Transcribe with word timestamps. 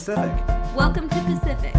Pacific. 0.00 0.32
Welcome 0.74 1.10
to 1.10 1.20
Pacific. 1.24 1.74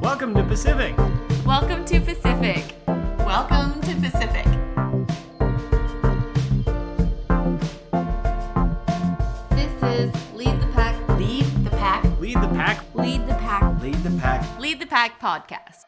Welcome 0.00 0.34
to 0.34 0.44
Pacific. 0.44 0.96
Welcome 1.44 1.84
to 1.86 1.98
Pacific. 1.98 2.76
Welcome 2.86 3.80
to 3.80 3.94
Pacific. 3.96 4.46
This 9.50 9.82
is 9.82 10.32
Lead 10.32 10.60
the 10.60 10.68
Pack. 10.74 11.08
Lead 11.18 11.46
the 11.64 11.70
pack. 11.70 12.04
Lead 12.20 12.36
the 12.36 12.48
pack. 12.54 12.84
Lead 12.94 13.26
the 13.26 13.34
Pack. 13.34 13.82
Lead 13.82 13.94
the 13.96 14.10
pack. 14.20 14.60
Lead 14.60 14.78
the 14.78 14.86
Pack 14.86 15.20
podcast. 15.20 15.85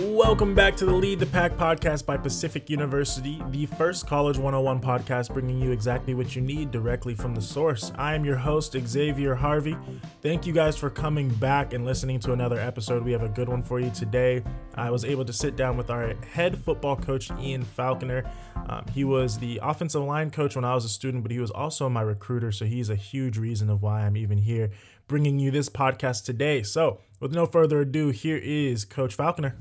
Welcome 0.00 0.54
back 0.54 0.74
to 0.76 0.86
the 0.86 0.94
Lead 0.94 1.18
the 1.18 1.26
Pack 1.26 1.58
podcast 1.58 2.06
by 2.06 2.16
Pacific 2.16 2.70
University, 2.70 3.42
the 3.50 3.66
first 3.66 4.06
College 4.06 4.38
101 4.38 4.80
podcast 4.80 5.34
bringing 5.34 5.60
you 5.60 5.70
exactly 5.70 6.14
what 6.14 6.34
you 6.34 6.40
need 6.40 6.70
directly 6.70 7.14
from 7.14 7.34
the 7.34 7.42
source. 7.42 7.92
I 7.96 8.14
am 8.14 8.24
your 8.24 8.36
host, 8.36 8.74
Xavier 8.86 9.34
Harvey. 9.34 9.76
Thank 10.22 10.46
you 10.46 10.54
guys 10.54 10.78
for 10.78 10.88
coming 10.88 11.28
back 11.28 11.74
and 11.74 11.84
listening 11.84 12.20
to 12.20 12.32
another 12.32 12.58
episode. 12.58 13.04
We 13.04 13.12
have 13.12 13.22
a 13.22 13.28
good 13.28 13.50
one 13.50 13.62
for 13.62 13.80
you 13.80 13.90
today. 13.90 14.42
I 14.74 14.90
was 14.90 15.04
able 15.04 15.26
to 15.26 15.32
sit 15.32 15.56
down 15.56 15.76
with 15.76 15.90
our 15.90 16.14
head 16.24 16.56
football 16.56 16.96
coach, 16.96 17.30
Ian 17.38 17.62
Falconer. 17.62 18.24
Um, 18.68 18.86
he 18.94 19.04
was 19.04 19.38
the 19.38 19.60
offensive 19.62 20.02
line 20.02 20.30
coach 20.30 20.56
when 20.56 20.64
I 20.64 20.74
was 20.74 20.86
a 20.86 20.88
student, 20.88 21.22
but 21.22 21.32
he 21.32 21.38
was 21.38 21.50
also 21.50 21.90
my 21.90 22.02
recruiter, 22.02 22.50
so 22.50 22.64
he's 22.64 22.88
a 22.88 22.96
huge 22.96 23.36
reason 23.36 23.68
of 23.68 23.82
why 23.82 24.06
I'm 24.06 24.16
even 24.16 24.38
here 24.38 24.70
bringing 25.06 25.38
you 25.38 25.50
this 25.50 25.68
podcast 25.68 26.24
today. 26.24 26.62
So, 26.62 27.00
with 27.20 27.32
no 27.32 27.44
further 27.44 27.82
ado, 27.82 28.08
here 28.08 28.40
is 28.42 28.84
Coach 28.86 29.14
Falconer 29.14 29.56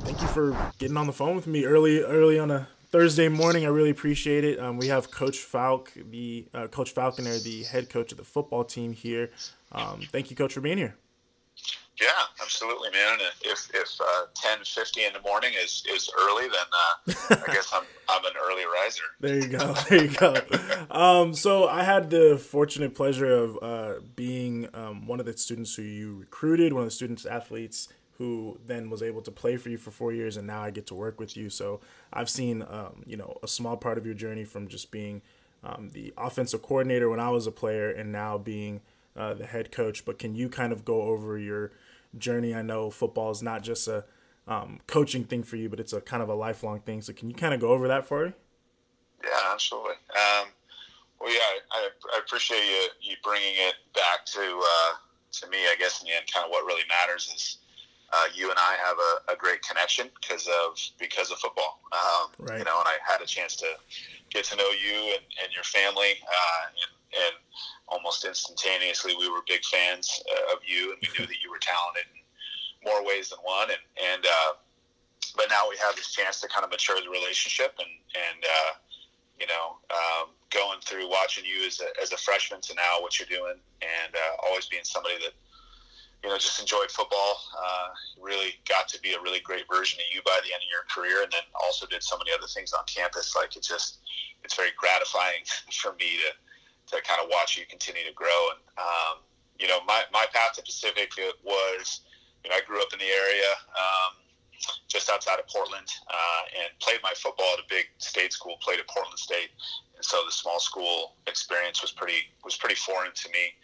thank 0.00 0.20
you 0.20 0.28
for 0.28 0.72
getting 0.78 0.96
on 0.96 1.06
the 1.06 1.12
phone 1.12 1.36
with 1.36 1.46
me 1.46 1.64
early 1.64 2.02
early 2.02 2.38
on 2.38 2.50
a 2.50 2.68
Thursday 2.90 3.28
morning. 3.28 3.64
I 3.64 3.68
really 3.68 3.90
appreciate 3.90 4.44
it. 4.44 4.58
Um, 4.58 4.76
we 4.76 4.88
have 4.88 5.10
Coach 5.10 5.38
Falk, 5.38 5.92
the 5.94 6.46
uh, 6.52 6.66
Coach 6.66 6.90
Falconer, 6.90 7.38
the 7.38 7.62
head 7.64 7.88
coach 7.88 8.10
of 8.10 8.18
the 8.18 8.24
football 8.24 8.64
team 8.64 8.92
here. 8.92 9.30
Um, 9.72 10.02
thank 10.10 10.30
you, 10.30 10.36
Coach, 10.36 10.54
for 10.54 10.60
being 10.60 10.78
here. 10.78 10.96
Yeah, 12.00 12.08
absolutely, 12.40 12.88
man. 12.90 13.18
If 13.42 13.70
if 13.74 14.00
uh, 14.00 14.26
ten 14.34 14.64
fifty 14.64 15.04
in 15.04 15.12
the 15.12 15.20
morning 15.20 15.50
is, 15.62 15.84
is 15.88 16.10
early, 16.18 16.44
then 16.48 17.36
uh, 17.38 17.44
I 17.46 17.52
guess 17.52 17.70
I'm 17.74 17.82
I'm 18.08 18.24
an 18.24 18.32
early 18.42 18.64
riser. 18.64 19.02
There 19.20 19.36
you 19.36 19.48
go. 19.48 19.74
There 19.88 20.04
you 20.04 20.16
go. 20.16 20.34
um, 20.90 21.34
so 21.34 21.68
I 21.68 21.82
had 21.82 22.08
the 22.08 22.38
fortunate 22.38 22.94
pleasure 22.94 23.30
of 23.30 23.58
uh, 23.62 24.00
being 24.16 24.68
um, 24.72 25.06
one 25.06 25.20
of 25.20 25.26
the 25.26 25.36
students 25.36 25.74
who 25.74 25.82
you 25.82 26.16
recruited, 26.16 26.72
one 26.72 26.82
of 26.82 26.86
the 26.86 26.94
students 26.94 27.26
athletes 27.26 27.88
who 28.20 28.58
then 28.66 28.90
was 28.90 29.02
able 29.02 29.22
to 29.22 29.30
play 29.30 29.56
for 29.56 29.70
you 29.70 29.78
for 29.78 29.90
four 29.90 30.12
years, 30.12 30.36
and 30.36 30.46
now 30.46 30.60
I 30.60 30.70
get 30.70 30.86
to 30.88 30.94
work 30.94 31.18
with 31.18 31.38
you. 31.38 31.48
So 31.48 31.80
I've 32.12 32.28
seen, 32.28 32.62
um, 32.68 33.02
you 33.06 33.16
know, 33.16 33.38
a 33.42 33.48
small 33.48 33.78
part 33.78 33.96
of 33.96 34.04
your 34.04 34.14
journey 34.14 34.44
from 34.44 34.68
just 34.68 34.90
being 34.90 35.22
um, 35.64 35.88
the 35.94 36.12
offensive 36.18 36.60
coordinator 36.60 37.08
when 37.08 37.18
I 37.18 37.30
was 37.30 37.46
a 37.46 37.50
player, 37.50 37.90
and 37.90 38.12
now 38.12 38.36
being 38.36 38.82
uh, 39.16 39.32
the 39.32 39.46
head 39.46 39.72
coach. 39.72 40.04
But 40.04 40.18
can 40.18 40.34
you 40.34 40.50
kind 40.50 40.70
of 40.70 40.84
go 40.84 41.00
over 41.00 41.38
your 41.38 41.70
journey? 42.18 42.54
I 42.54 42.60
know 42.60 42.90
football 42.90 43.30
is 43.30 43.42
not 43.42 43.62
just 43.62 43.88
a 43.88 44.04
um, 44.46 44.80
coaching 44.86 45.24
thing 45.24 45.42
for 45.42 45.56
you, 45.56 45.70
but 45.70 45.80
it's 45.80 45.94
a 45.94 46.02
kind 46.02 46.22
of 46.22 46.28
a 46.28 46.34
lifelong 46.34 46.80
thing. 46.80 47.00
So 47.00 47.14
can 47.14 47.30
you 47.30 47.34
kind 47.34 47.54
of 47.54 47.60
go 47.60 47.68
over 47.68 47.88
that 47.88 48.06
for 48.06 48.26
me? 48.26 48.32
Yeah, 49.24 49.30
absolutely. 49.50 49.92
Um, 49.92 50.48
well, 51.18 51.32
yeah, 51.32 51.38
I, 51.72 51.88
I, 52.14 52.18
appreciate 52.18 52.64
you 52.66 52.88
you 53.00 53.16
bringing 53.24 53.54
it 53.54 53.76
back 53.94 54.26
to 54.26 54.40
uh, 54.40 54.92
to 55.40 55.48
me. 55.48 55.56
I 55.56 55.76
guess 55.78 56.02
in 56.02 56.08
the 56.08 56.16
end, 56.16 56.26
kind 56.30 56.44
of 56.44 56.50
what 56.50 56.66
really 56.66 56.84
matters 56.86 57.32
is 57.34 57.56
uh, 58.12 58.26
you 58.34 58.50
and 58.50 58.58
I 58.58 58.76
have 58.84 58.96
a, 58.98 59.32
a 59.34 59.36
great 59.36 59.62
connection 59.62 60.08
because 60.20 60.46
of 60.46 60.78
because 60.98 61.30
of 61.30 61.38
football. 61.38 61.80
Um, 61.92 62.30
Right. 62.38 62.58
You 62.58 62.64
know, 62.64 62.78
and 62.78 62.88
I 62.88 62.96
had 63.04 63.20
a 63.20 63.26
chance 63.26 63.56
to 63.56 63.66
get 64.30 64.44
to 64.46 64.56
know 64.56 64.70
you 64.70 65.14
and, 65.14 65.24
and 65.42 65.52
your 65.54 65.64
family, 65.64 66.18
uh, 66.22 66.62
and, 66.66 67.26
and 67.26 67.34
almost 67.88 68.24
instantaneously 68.24 69.14
we 69.18 69.28
were 69.28 69.40
big 69.46 69.64
fans 69.64 70.22
uh, 70.30 70.54
of 70.54 70.60
you, 70.64 70.92
and 70.92 70.98
we 71.02 71.08
knew 71.18 71.26
that 71.30 71.42
you 71.42 71.50
were 71.50 71.60
talented 71.60 72.04
in 72.14 72.90
more 72.90 73.04
ways 73.06 73.30
than 73.30 73.38
one. 73.42 73.70
And 73.70 73.84
and 74.14 74.24
uh, 74.26 74.52
but 75.36 75.46
now 75.50 75.68
we 75.68 75.76
have 75.78 75.94
this 75.96 76.12
chance 76.12 76.40
to 76.40 76.48
kind 76.48 76.64
of 76.64 76.70
mature 76.70 77.00
the 77.00 77.10
relationship, 77.10 77.74
and 77.78 77.92
and 78.14 78.44
uh, 78.44 78.72
you 79.38 79.46
know, 79.46 79.78
um, 79.90 80.28
going 80.50 80.80
through 80.80 81.08
watching 81.08 81.44
you 81.44 81.66
as 81.66 81.80
a, 81.80 81.88
as 82.00 82.12
a 82.12 82.16
freshman 82.16 82.60
to 82.60 82.74
now 82.74 83.00
what 83.00 83.18
you're 83.18 83.30
doing, 83.30 83.56
and 83.80 84.14
uh, 84.14 84.46
always 84.46 84.66
being 84.66 84.84
somebody 84.84 85.16
that 85.18 85.32
you 86.22 86.28
know, 86.28 86.36
just 86.36 86.60
enjoyed 86.60 86.90
football. 86.90 87.40
Uh, 87.56 87.88
really 88.20 88.60
got 88.68 88.88
to 88.88 89.00
be 89.00 89.14
a 89.14 89.20
really 89.20 89.40
great 89.40 89.64
version 89.70 89.98
of 90.00 90.14
you 90.14 90.20
by 90.22 90.38
the 90.44 90.52
end 90.52 90.60
of 90.60 90.70
your 90.70 90.84
career, 90.92 91.22
and 91.22 91.32
then 91.32 91.44
also 91.64 91.86
did 91.86 92.02
so 92.02 92.18
many 92.18 92.30
other 92.36 92.46
things 92.46 92.72
on 92.72 92.84
campus. 92.84 93.34
Like 93.34 93.56
it 93.56 93.62
just, 93.62 94.00
it's 94.44 94.54
very 94.54 94.70
gratifying 94.76 95.44
for 95.80 95.92
me 95.94 96.20
to 96.20 96.30
to 96.90 97.00
kind 97.02 97.22
of 97.22 97.30
watch 97.30 97.56
you 97.56 97.64
continue 97.66 98.02
to 98.04 98.12
grow. 98.12 98.40
And 98.52 98.60
um, 98.76 99.14
you 99.58 99.68
know, 99.68 99.78
my 99.86 100.02
my 100.12 100.26
path 100.32 100.54
to 100.56 100.62
Pacific 100.62 101.12
was, 101.44 102.00
you 102.44 102.50
know, 102.50 102.56
I 102.56 102.60
grew 102.66 102.80
up 102.80 102.92
in 102.92 102.98
the 102.98 103.10
area. 103.10 103.52
Um, 103.72 104.20
just 104.88 105.08
outside 105.08 105.38
of 105.38 105.48
Portland, 105.48 105.88
uh, 106.08 106.42
and 106.60 106.68
played 106.80 107.00
my 107.02 107.12
football 107.16 107.48
at 107.54 107.60
a 107.60 107.68
big 107.68 107.86
state 107.96 108.30
school. 108.32 108.56
Played 108.60 108.80
at 108.80 108.88
Portland 108.88 109.18
State, 109.18 109.50
and 109.96 110.04
so 110.04 110.20
the 110.26 110.32
small 110.32 110.60
school 110.60 111.16
experience 111.26 111.80
was 111.80 111.92
pretty 111.92 112.28
was 112.44 112.56
pretty 112.56 112.74
foreign 112.74 113.12
to 113.14 113.28
me. 113.30 113.54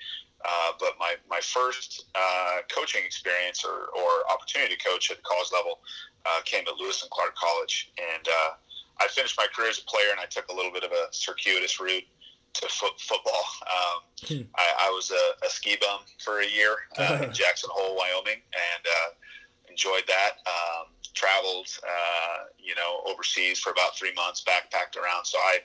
Uh, 0.46 0.72
but 0.78 0.92
my, 0.98 1.14
my 1.28 1.40
first 1.42 2.06
uh, 2.14 2.58
coaching 2.70 3.02
experience 3.04 3.64
or, 3.64 3.88
or 3.98 4.30
opportunity 4.30 4.76
to 4.76 4.84
coach 4.84 5.10
at 5.10 5.16
the 5.16 5.22
college 5.22 5.48
level 5.52 5.80
uh, 6.24 6.40
came 6.44 6.62
at 6.68 6.76
Lewis 6.78 7.02
and 7.02 7.10
Clark 7.10 7.34
College. 7.34 7.92
And 7.98 8.26
uh, 8.28 8.50
I 9.00 9.08
finished 9.08 9.36
my 9.36 9.46
career 9.52 9.70
as 9.70 9.78
a 9.78 9.84
player, 9.84 10.10
and 10.12 10.20
I 10.20 10.26
took 10.26 10.48
a 10.48 10.54
little 10.54 10.72
bit 10.72 10.84
of 10.84 10.92
a 10.92 11.08
circuitous 11.10 11.80
route 11.80 12.04
to 12.54 12.68
fo- 12.68 12.96
football. 12.98 13.44
Um, 13.66 14.02
Hmm. 14.26 14.48
I, 14.56 14.88
I 14.88 14.90
was 14.90 15.10
a, 15.10 15.46
a 15.46 15.50
ski 15.50 15.76
bum 15.78 16.00
for 16.24 16.40
a 16.40 16.46
year 16.46 16.74
uh, 16.96 17.18
in 17.24 17.32
Jackson 17.34 17.68
Hole, 17.70 17.94
Wyoming, 17.94 18.40
and 18.40 18.82
uh, 18.86 19.70
enjoyed 19.70 20.04
that. 20.08 20.38
Um, 20.46 20.86
traveled, 21.12 21.68
you 22.58 22.74
know, 22.74 23.02
overseas 23.06 23.58
for 23.58 23.70
about 23.70 23.96
three 23.96 24.12
months, 24.14 24.42
backpacked 24.42 24.96
around. 24.96 25.24
So 25.26 25.38
I 25.38 25.58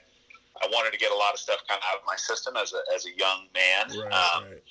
I 0.62 0.70
wanted 0.70 0.92
to 0.92 0.98
get 0.98 1.10
a 1.10 1.18
lot 1.18 1.34
of 1.34 1.40
stuff 1.40 1.60
kind 1.66 1.78
of 1.82 1.84
out 1.90 1.98
of 1.98 2.06
my 2.06 2.16
system 2.16 2.56
as 2.56 2.72
a, 2.72 2.80
as 2.94 3.06
a 3.06 3.12
young 3.18 3.50
man. 3.52 3.90
Right, 3.90 4.14
um, 4.14 4.44
right. 4.46 4.62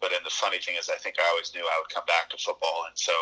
But 0.00 0.12
then 0.12 0.20
the 0.24 0.32
funny 0.32 0.58
thing 0.58 0.76
is, 0.80 0.88
I 0.88 0.96
think 0.96 1.16
I 1.20 1.28
always 1.28 1.52
knew 1.54 1.60
I 1.60 1.76
would 1.80 1.92
come 1.92 2.04
back 2.08 2.32
to 2.32 2.36
football. 2.40 2.88
And 2.88 2.96
so 2.96 3.12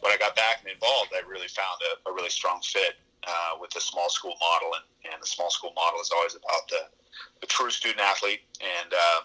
when 0.00 0.12
I 0.12 0.16
got 0.16 0.36
back 0.36 0.60
and 0.60 0.68
involved, 0.72 1.12
I 1.16 1.24
really 1.24 1.48
found 1.48 1.80
a, 1.88 2.10
a 2.10 2.12
really 2.12 2.28
strong 2.28 2.60
fit 2.60 3.00
uh, 3.24 3.56
with 3.60 3.70
the 3.72 3.80
small 3.80 4.08
school 4.08 4.36
model. 4.36 4.76
And, 4.76 5.12
and 5.12 5.22
the 5.22 5.26
small 5.26 5.48
school 5.48 5.72
model 5.72 6.00
is 6.00 6.12
always 6.12 6.36
about 6.36 6.68
the, 6.68 6.82
the 7.40 7.48
true 7.48 7.70
student 7.70 8.00
athlete. 8.00 8.44
And 8.60 8.92
uh, 8.92 9.20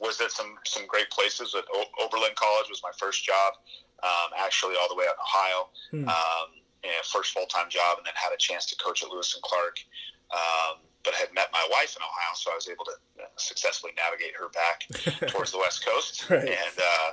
was 0.00 0.20
at 0.20 0.32
some, 0.32 0.56
some 0.64 0.86
great 0.86 1.10
places. 1.10 1.54
At 1.56 1.64
o- 1.72 1.92
Oberlin 2.00 2.32
College 2.34 2.68
was 2.68 2.80
my 2.82 2.92
first 2.96 3.24
job, 3.24 3.60
um, 4.02 4.32
actually 4.40 4.76
all 4.80 4.88
the 4.88 4.96
way 4.96 5.04
out 5.04 5.16
in 5.16 5.24
Ohio. 5.24 5.60
Hmm. 5.92 6.08
Um, 6.08 6.48
and 6.84 7.04
first 7.04 7.32
full 7.32 7.46
time 7.46 7.68
job, 7.68 7.98
and 7.98 8.06
then 8.06 8.14
had 8.14 8.32
a 8.32 8.38
chance 8.38 8.64
to 8.66 8.76
coach 8.76 9.02
at 9.02 9.10
Lewis 9.10 9.34
and 9.34 9.42
Clark. 9.42 9.80
Um, 10.30 10.78
but 11.06 11.14
I 11.14 11.18
had 11.22 11.32
met 11.32 11.48
my 11.54 11.62
wife 11.70 11.94
in 11.96 12.02
Ohio, 12.02 12.34
so 12.34 12.50
I 12.50 12.56
was 12.58 12.68
able 12.68 12.84
to 12.84 12.96
uh, 13.22 13.30
successfully 13.38 13.92
navigate 13.96 14.34
her 14.34 14.50
back 14.50 14.84
towards 15.32 15.52
the 15.54 15.58
West 15.62 15.86
Coast, 15.86 16.26
Right. 16.28 16.42
and 16.50 16.76
uh, 16.76 17.10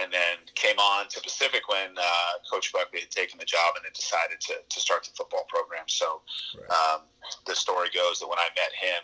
and 0.00 0.12
then 0.12 0.38
came 0.54 0.78
on 0.78 1.06
to 1.10 1.20
Pacific 1.20 1.68
when 1.68 1.94
uh, 1.98 2.32
Coach 2.50 2.72
Buckley 2.72 3.00
had 3.00 3.10
taken 3.10 3.38
the 3.38 3.44
job 3.44 3.74
and 3.76 3.84
had 3.84 3.94
decided 3.94 4.40
to, 4.40 4.54
to 4.66 4.78
start 4.80 5.04
the 5.04 5.10
football 5.14 5.44
program. 5.50 5.84
So 5.86 6.22
Right. 6.58 6.70
um, 6.70 7.00
the 7.46 7.54
story 7.54 7.90
goes 7.94 8.18
that 8.18 8.26
when 8.26 8.38
I 8.38 8.48
met 8.58 8.72
him, 8.74 9.02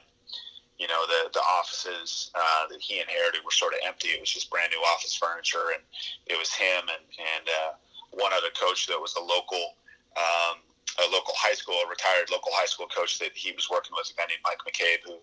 you 0.79 0.87
know, 0.89 1.03
the 1.11 1.31
the 1.35 1.43
offices 1.59 2.31
uh, 2.35 2.67
that 2.71 2.81
he 2.81 3.01
inherited 3.03 3.43
were 3.45 3.51
sort 3.51 3.75
of 3.75 3.81
empty. 3.85 4.09
It 4.15 4.21
was 4.21 4.31
just 4.31 4.49
brand 4.49 4.71
new 4.71 4.81
office 4.95 5.15
furniture, 5.15 5.75
and 5.75 5.83
it 6.27 6.39
was 6.39 6.55
him 6.55 6.87
and 6.87 7.05
and 7.19 7.45
uh, 7.51 7.73
one 8.15 8.33
other 8.33 8.51
coach 8.59 8.87
that 8.87 8.99
was 8.99 9.15
a 9.17 9.21
local. 9.21 9.75
Um, 10.17 10.59
a 10.99 11.07
local 11.13 11.35
high 11.37 11.55
school, 11.55 11.77
a 11.87 11.89
retired 11.89 12.31
local 12.31 12.53
high 12.55 12.67
school 12.67 12.87
coach 12.87 13.19
that 13.19 13.31
he 13.35 13.53
was 13.53 13.69
working 13.71 13.93
with, 13.97 14.11
a 14.11 14.15
guy 14.17 14.27
named 14.29 14.41
Mike 14.45 14.59
McCabe, 14.67 15.03
who 15.07 15.19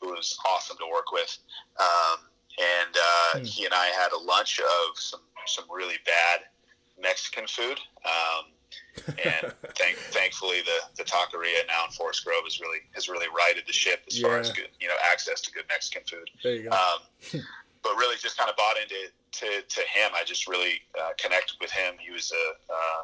who 0.00 0.14
was 0.14 0.38
awesome 0.46 0.76
to 0.78 0.86
work 0.90 1.10
with. 1.12 1.38
Um, 1.80 2.18
and 2.58 2.96
uh, 2.96 3.38
Hmm. 3.38 3.44
he 3.44 3.64
and 3.64 3.74
I 3.74 3.86
had 3.86 4.12
a 4.12 4.18
lunch 4.18 4.60
of 4.60 4.98
some 4.98 5.20
some 5.46 5.64
really 5.70 5.96
bad 6.04 6.40
Mexican 7.00 7.46
food. 7.46 7.80
Um, 8.04 8.52
and 9.24 9.52
thank, 9.76 9.96
thankfully, 10.10 10.60
the 10.64 10.78
the 10.96 11.04
taqueria 11.04 11.66
now 11.68 11.86
in 11.86 11.92
Forest 11.92 12.24
Grove 12.24 12.44
has 12.44 12.60
really 12.60 12.78
has 12.94 13.08
really 13.08 13.28
righted 13.28 13.64
the 13.66 13.72
ship 13.72 14.00
as 14.08 14.20
far 14.20 14.38
as 14.38 14.50
good 14.52 14.68
you 14.80 14.88
know 14.88 14.94
access 15.10 15.40
to 15.42 15.52
good 15.52 15.64
Mexican 15.68 16.02
food. 16.06 16.30
There 16.42 16.54
you 16.54 16.64
go. 16.64 16.70
Um, 16.70 17.42
but 17.82 17.96
really, 17.96 18.16
just 18.16 18.36
kind 18.36 18.50
of 18.50 18.56
bought 18.56 18.76
into 18.76 19.10
to, 19.30 19.62
to 19.62 19.80
him. 19.80 20.10
I 20.14 20.24
just 20.24 20.48
really 20.48 20.80
uh, 21.00 21.10
connected 21.18 21.56
with 21.60 21.70
him. 21.70 21.94
He 21.98 22.10
was 22.10 22.32
a 22.32 22.72
uh, 22.72 23.02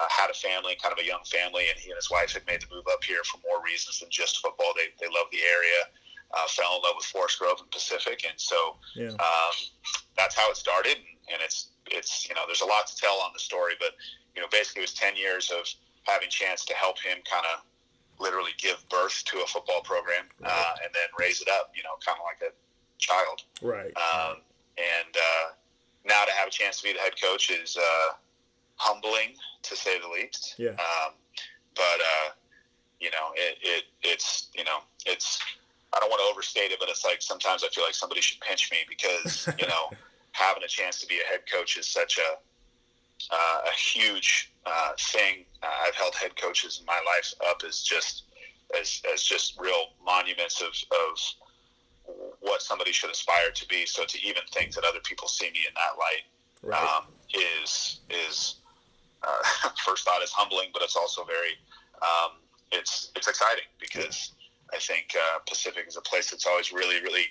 uh, 0.00 0.08
had 0.08 0.30
a 0.30 0.34
family, 0.34 0.76
kind 0.80 0.92
of 0.92 0.98
a 0.98 1.04
young 1.04 1.20
family, 1.28 1.68
and 1.68 1.78
he 1.78 1.90
and 1.90 1.96
his 1.96 2.10
wife 2.10 2.32
had 2.32 2.46
made 2.46 2.62
the 2.62 2.66
move 2.72 2.84
up 2.90 3.04
here 3.04 3.20
for 3.24 3.38
more 3.44 3.62
reasons 3.62 4.00
than 4.00 4.08
just 4.08 4.40
football. 4.40 4.72
They 4.74 4.88
they 4.98 5.12
love 5.12 5.28
the 5.30 5.44
area, 5.44 5.92
uh, 6.32 6.48
fell 6.48 6.76
in 6.76 6.82
love 6.82 6.96
with 6.96 7.04
Forest 7.06 7.38
Grove 7.38 7.60
and 7.60 7.70
Pacific, 7.70 8.24
and 8.24 8.40
so 8.40 8.80
yeah. 8.96 9.12
um, 9.20 9.54
that's 10.16 10.34
how 10.34 10.50
it 10.50 10.56
started. 10.56 10.96
And 11.28 11.38
it's 11.44 11.68
it's 11.86 12.28
you 12.28 12.34
know 12.34 12.42
there's 12.46 12.62
a 12.62 12.66
lot 12.66 12.86
to 12.88 12.96
tell 12.96 13.20
on 13.20 13.30
the 13.36 13.40
story, 13.40 13.74
but 13.78 13.92
you 14.34 14.40
know 14.40 14.48
basically 14.50 14.80
it 14.80 14.88
was 14.88 14.94
ten 14.94 15.16
years 15.16 15.52
of 15.52 15.68
having 16.08 16.30
chance 16.30 16.64
to 16.64 16.74
help 16.74 16.98
him 16.98 17.18
kind 17.28 17.44
of 17.52 17.60
literally 18.18 18.52
give 18.58 18.84
birth 18.88 19.22
to 19.24 19.38
a 19.40 19.46
football 19.46 19.80
program 19.80 20.24
uh, 20.44 20.74
and 20.84 20.92
then 20.92 21.08
raise 21.18 21.40
it 21.40 21.48
up, 21.48 21.72
you 21.74 21.82
know, 21.82 21.96
kind 22.04 22.18
of 22.20 22.24
like 22.24 22.50
a 22.50 22.52
child. 22.98 23.42
Right. 23.62 23.92
Um, 23.96 24.36
and 24.76 25.16
uh, 25.16 25.56
now 26.04 26.24
to 26.24 26.32
have 26.32 26.48
a 26.48 26.50
chance 26.50 26.78
to 26.78 26.84
be 26.84 26.92
the 26.92 26.98
head 26.98 27.20
coach 27.20 27.50
is 27.50 27.76
uh, 27.76 28.12
humbling 28.80 29.34
to 29.62 29.76
say 29.76 30.00
the 30.00 30.08
least. 30.08 30.54
Yeah. 30.58 30.70
Um, 30.70 31.12
but 31.76 32.00
uh, 32.00 32.30
you 32.98 33.10
know, 33.10 33.32
it, 33.34 33.58
it 33.62 33.84
it's 34.02 34.48
you 34.54 34.64
know 34.64 34.78
it's 35.06 35.38
I 35.92 36.00
don't 36.00 36.08
want 36.10 36.20
to 36.20 36.30
overstate 36.32 36.72
it, 36.72 36.78
but 36.80 36.88
it's 36.88 37.04
like 37.04 37.20
sometimes 37.20 37.62
I 37.62 37.68
feel 37.68 37.84
like 37.84 37.94
somebody 37.94 38.20
should 38.20 38.40
pinch 38.40 38.70
me 38.72 38.78
because 38.88 39.48
you 39.58 39.66
know 39.66 39.90
having 40.32 40.62
a 40.62 40.68
chance 40.68 40.98
to 41.00 41.06
be 41.06 41.16
a 41.16 41.28
head 41.30 41.40
coach 41.52 41.76
is 41.76 41.86
such 41.86 42.18
a 42.18 43.34
uh, 43.34 43.58
a 43.68 43.74
huge 43.76 44.52
uh, 44.64 44.92
thing. 44.98 45.44
Uh, 45.62 45.66
I've 45.86 45.94
held 45.94 46.14
head 46.14 46.36
coaches 46.36 46.78
in 46.80 46.86
my 46.86 47.00
life 47.06 47.32
up 47.48 47.62
as 47.66 47.82
just 47.82 48.24
as 48.78 49.02
as 49.12 49.22
just 49.22 49.58
real 49.60 49.92
monuments 50.04 50.62
of 50.62 50.72
of 50.90 52.16
what 52.40 52.62
somebody 52.62 52.92
should 52.92 53.10
aspire 53.10 53.50
to 53.54 53.68
be. 53.68 53.84
So 53.86 54.04
to 54.04 54.18
even 54.26 54.42
think 54.52 54.72
that 54.74 54.84
other 54.84 55.00
people 55.04 55.28
see 55.28 55.50
me 55.50 55.60
in 55.68 55.74
that 55.74 55.98
light 55.98 56.24
Right. 56.62 56.82
um, 56.82 57.04
is 57.32 58.00
is 58.10 58.56
uh, 59.22 59.68
first 59.84 60.04
thought 60.04 60.22
is 60.22 60.30
humbling, 60.32 60.68
but 60.72 60.82
it's 60.82 60.96
also 60.96 61.24
very 61.24 61.54
um, 62.02 62.38
it's 62.72 63.10
it's 63.16 63.28
exciting 63.28 63.64
because 63.78 64.32
I 64.72 64.78
think 64.78 65.12
uh, 65.16 65.38
Pacific 65.48 65.86
is 65.88 65.96
a 65.96 66.02
place 66.02 66.30
that's 66.30 66.46
always 66.46 66.72
really 66.72 67.00
really 67.02 67.26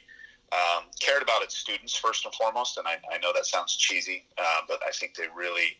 um, 0.51 0.86
cared 1.00 1.21
about 1.21 1.44
its 1.44 1.56
students 1.57 1.95
first 1.95 2.25
and 2.25 2.33
foremost. 2.33 2.77
And 2.77 2.88
I, 2.88 2.97
I 3.13 3.18
know 3.19 3.31
that 3.33 3.45
sounds 3.45 3.75
cheesy, 3.75 4.25
uh, 4.38 4.62
but 4.68 4.80
I 4.88 4.91
think 4.91 5.15
they 5.15 5.27
really 5.36 5.77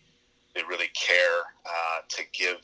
they 0.56 0.61
really 0.63 0.89
care 0.95 1.45
uh, 1.65 2.00
to 2.07 2.23
give 2.33 2.57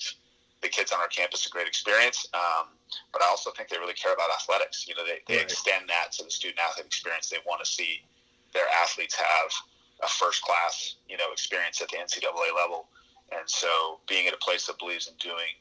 the 0.62 0.70
kids 0.70 0.92
on 0.92 1.00
our 1.00 1.08
campus 1.08 1.46
a 1.46 1.50
great 1.50 1.68
experience. 1.68 2.28
Um, 2.34 2.68
but 3.12 3.22
I 3.22 3.28
also 3.28 3.52
think 3.52 3.70
they 3.70 3.78
really 3.78 3.94
care 3.94 4.14
about 4.14 4.30
athletics. 4.32 4.88
You 4.88 4.96
know, 4.96 5.04
they, 5.06 5.20
they 5.28 5.38
Right. 5.38 5.44
extend 5.44 5.90
that 5.90 6.12
to 6.14 6.24
the 6.24 6.32
student 6.32 6.60
athlete 6.60 6.88
experience. 6.88 7.30
They 7.30 7.38
want 7.46 7.64
to 7.64 7.70
see 7.70 8.02
their 8.54 8.68
athletes 8.82 9.16
have 9.16 9.52
a 10.02 10.08
first 10.08 10.42
class, 10.42 10.96
you 11.08 11.18
know, 11.18 11.32
experience 11.32 11.82
at 11.82 11.90
the 11.90 11.98
NCAA 11.98 12.56
level. 12.56 12.88
And 13.32 13.48
so 13.48 14.00
being 14.08 14.28
at 14.28 14.34
a 14.34 14.38
place 14.38 14.68
that 14.68 14.78
believes 14.80 15.08
in 15.08 15.16
doing 15.18 15.56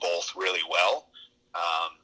both 0.00 0.32
really 0.36 0.60
well 0.70 1.08
um, 1.54 1.96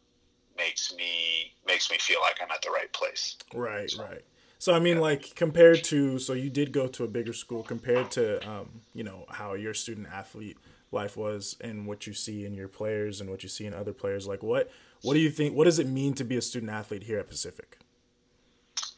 makes 0.56 0.94
me 0.94 1.55
makes 1.67 1.91
me 1.91 1.99
feel 1.99 2.20
like 2.20 2.37
I'm 2.43 2.50
at 2.50 2.62
the 2.62 2.70
right 2.70 2.93
place. 2.93 3.37
Right, 3.55 3.93
right. 3.99 4.25
So 4.58 4.75
I 4.75 4.79
mean, 4.79 5.00
like 5.00 5.35
compared 5.35 5.85
to, 5.85 6.19
so 6.19 6.32
you 6.32 6.50
did 6.50 6.73
go 6.73 6.87
to 6.88 7.05
a 7.05 7.08
bigger 7.08 7.32
school 7.32 7.62
compared 7.62 8.11
to, 8.12 8.47
um, 8.49 8.81
you 8.94 9.05
know, 9.05 9.26
how 9.29 9.55
your 9.55 9.75
student 9.75 10.08
athlete 10.12 10.56
life 10.91 11.17
was 11.17 11.56
and 11.61 11.87
what 11.87 12.06
you 12.06 12.14
see 12.14 12.47
in 12.47 12.55
your 12.55 12.69
players 12.69 13.20
and 13.20 13.29
what 13.29 13.43
you 13.43 13.49
see 13.49 13.67
in 13.67 13.75
other 13.75 13.93
players. 13.93 14.26
Like, 14.26 14.43
what, 14.43 14.70
what 15.02 15.14
do 15.14 15.20
you 15.20 15.31
think? 15.31 15.55
What 15.55 15.64
does 15.64 15.79
it 15.79 15.87
mean 15.87 16.14
to 16.14 16.25
be 16.25 16.37
a 16.37 16.43
student 16.43 16.73
athlete 16.73 17.02
here 17.02 17.19
at 17.19 17.29
Pacific? 17.29 17.79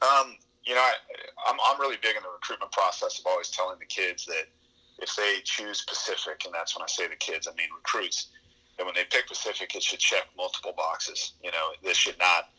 Um, 0.00 0.36
you 0.64 0.74
know, 0.74 0.80
I, 0.80 0.92
I'm, 1.48 1.56
I'm 1.66 1.80
really 1.80 1.96
big 2.00 2.14
in 2.16 2.22
the 2.22 2.28
recruitment 2.28 2.70
process 2.70 3.18
of 3.18 3.26
always 3.26 3.48
telling 3.48 3.78
the 3.80 3.86
kids 3.86 4.24
that 4.26 4.46
if 4.98 5.14
they 5.16 5.38
choose 5.44 5.82
Pacific, 5.82 6.42
and 6.44 6.54
that's 6.54 6.76
when 6.76 6.82
I 6.82 6.86
say 6.86 7.06
the 7.06 7.16
kids, 7.16 7.46
I 7.46 7.54
mean 7.56 7.68
recruits, 7.74 8.28
and 8.78 8.86
when 8.86 8.94
they 8.94 9.04
pick 9.10 9.28
Pacific, 9.28 9.74
it 9.74 9.82
should 9.82 9.98
check 9.98 10.24
multiple 10.36 10.72
boxes. 10.76 11.32
You 11.42 11.50
know, 11.50 11.72
this 11.82 11.96
should 11.96 12.18
not, 12.18 12.50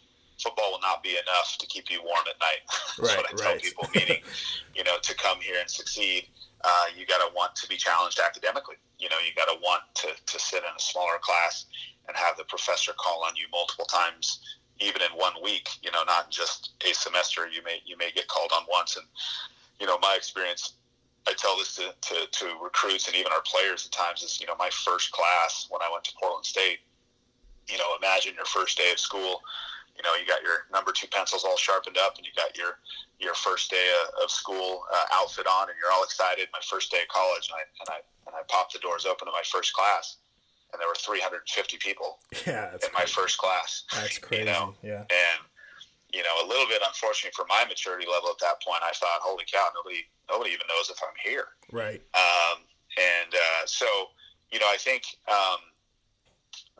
football 0.41 0.71
will 0.71 0.81
not 0.81 1.03
be 1.03 1.11
enough 1.11 1.57
to 1.59 1.67
keep 1.67 1.89
you 1.89 2.01
warm 2.03 2.23
at 2.29 2.39
night. 2.39 2.63
that's 2.97 2.99
Right, 2.99 3.17
what 3.17 3.25
I 3.31 3.35
tell 3.35 3.53
right. 3.53 3.61
people, 3.61 3.89
meaning, 3.95 4.21
you 4.75 4.83
know, 4.83 4.97
to 5.01 5.15
come 5.15 5.39
here 5.39 5.55
and 5.59 5.69
succeed, 5.69 6.27
uh, 6.63 6.85
you 6.97 7.05
got 7.05 7.19
to 7.19 7.33
want 7.33 7.55
to 7.55 7.67
be 7.69 7.77
challenged 7.77 8.19
academically. 8.19 8.75
You 8.99 9.09
know, 9.09 9.15
you 9.25 9.33
got 9.35 9.51
to 9.51 9.57
want 9.61 9.83
to, 9.95 10.07
to 10.07 10.39
sit 10.39 10.59
in 10.59 10.75
a 10.75 10.79
smaller 10.79 11.19
class 11.21 11.65
and 12.07 12.17
have 12.17 12.35
the 12.35 12.43
professor 12.45 12.91
call 12.97 13.23
on 13.23 13.35
you 13.35 13.45
multiple 13.51 13.85
times 13.85 14.41
even 14.79 15.01
in 15.01 15.17
one 15.17 15.33
week, 15.43 15.69
you 15.81 15.91
know, 15.91 16.03
not 16.05 16.31
just 16.31 16.71
a 16.89 16.93
semester. 16.93 17.47
You 17.47 17.63
may 17.63 17.81
you 17.85 17.97
may 17.97 18.11
get 18.11 18.27
called 18.27 18.51
on 18.55 18.63
once, 18.71 18.95
and 18.95 19.05
you 19.79 19.87
know, 19.87 19.97
my 19.99 20.15
experience. 20.15 20.73
I 21.29 21.33
tell 21.37 21.55
this 21.57 21.75
to, 21.75 21.93
to, 21.93 22.15
to 22.25 22.45
recruits 22.63 23.05
and 23.05 23.15
even 23.15 23.31
our 23.31 23.45
players 23.45 23.85
at 23.85 23.91
times 23.91 24.23
is, 24.23 24.41
you 24.41 24.47
know, 24.47 24.55
my 24.57 24.69
first 24.73 25.11
class 25.11 25.67
when 25.69 25.81
I 25.81 25.89
went 25.91 26.03
to 26.05 26.13
Portland 26.19 26.45
State, 26.45 26.79
you 27.69 27.77
know, 27.77 27.85
imagine 28.01 28.33
your 28.33 28.49
first 28.49 28.77
day 28.77 28.89
of 28.91 28.99
school, 28.99 29.41
you 29.95 30.01
know, 30.01 30.15
you 30.17 30.25
got 30.25 30.41
your 30.41 30.65
number 30.73 30.91
two 30.91 31.05
pencils 31.07 31.45
all 31.45 31.55
sharpened 31.57 31.97
up 32.01 32.17
and 32.17 32.25
you 32.25 32.31
got 32.35 32.57
your, 32.57 32.81
your 33.19 33.35
first 33.35 33.69
day 33.69 33.93
of, 34.23 34.31
school 34.31 34.81
uh, 34.91 35.05
outfit 35.13 35.45
on 35.45 35.69
and 35.69 35.77
you're 35.77 35.91
all 35.93 36.03
excited. 36.03 36.47
My 36.51 36.61
first 36.65 36.89
day 36.89 37.01
of 37.01 37.07
college 37.09 37.49
and 37.49 37.57
I, 37.61 37.63
and 37.81 37.89
I, 37.89 37.99
and 38.25 38.33
I 38.35 38.41
popped 38.47 38.73
the 38.73 38.79
doors 38.79 39.05
open 39.05 39.27
to 39.27 39.31
my 39.31 39.45
first 39.45 39.73
class 39.73 40.17
and 40.73 40.81
there 40.81 40.87
were 40.87 40.95
350 40.97 41.77
people 41.77 42.17
Yeah, 42.47 42.73
in 42.73 42.89
my 42.93 43.05
first 43.05 43.37
class 43.37 43.83
That's 43.93 44.17
crazy. 44.17 44.43
you 44.45 44.49
know, 44.49 44.73
Yeah. 44.81 45.05
and 45.13 45.39
you 46.13 46.23
know, 46.23 46.35
a 46.43 46.47
little 46.47 46.67
bit 46.67 46.81
unfortunately 46.85 47.33
for 47.35 47.45
my 47.47 47.65
maturity 47.67 48.05
level 48.09 48.29
at 48.29 48.39
that 48.41 48.61
point, 48.61 48.81
I 48.81 48.91
thought, 48.97 49.21
"Holy 49.21 49.45
cow, 49.45 49.69
nobody, 49.75 50.05
nobody 50.29 50.51
even 50.51 50.65
knows 50.67 50.89
if 50.89 50.97
I'm 51.03 51.15
here." 51.21 51.53
Right. 51.71 52.01
Um, 52.13 52.65
and 52.97 53.33
uh, 53.33 53.63
so, 53.65 53.85
you 54.51 54.59
know, 54.59 54.67
I 54.67 54.77
think 54.77 55.03
um, 55.29 55.61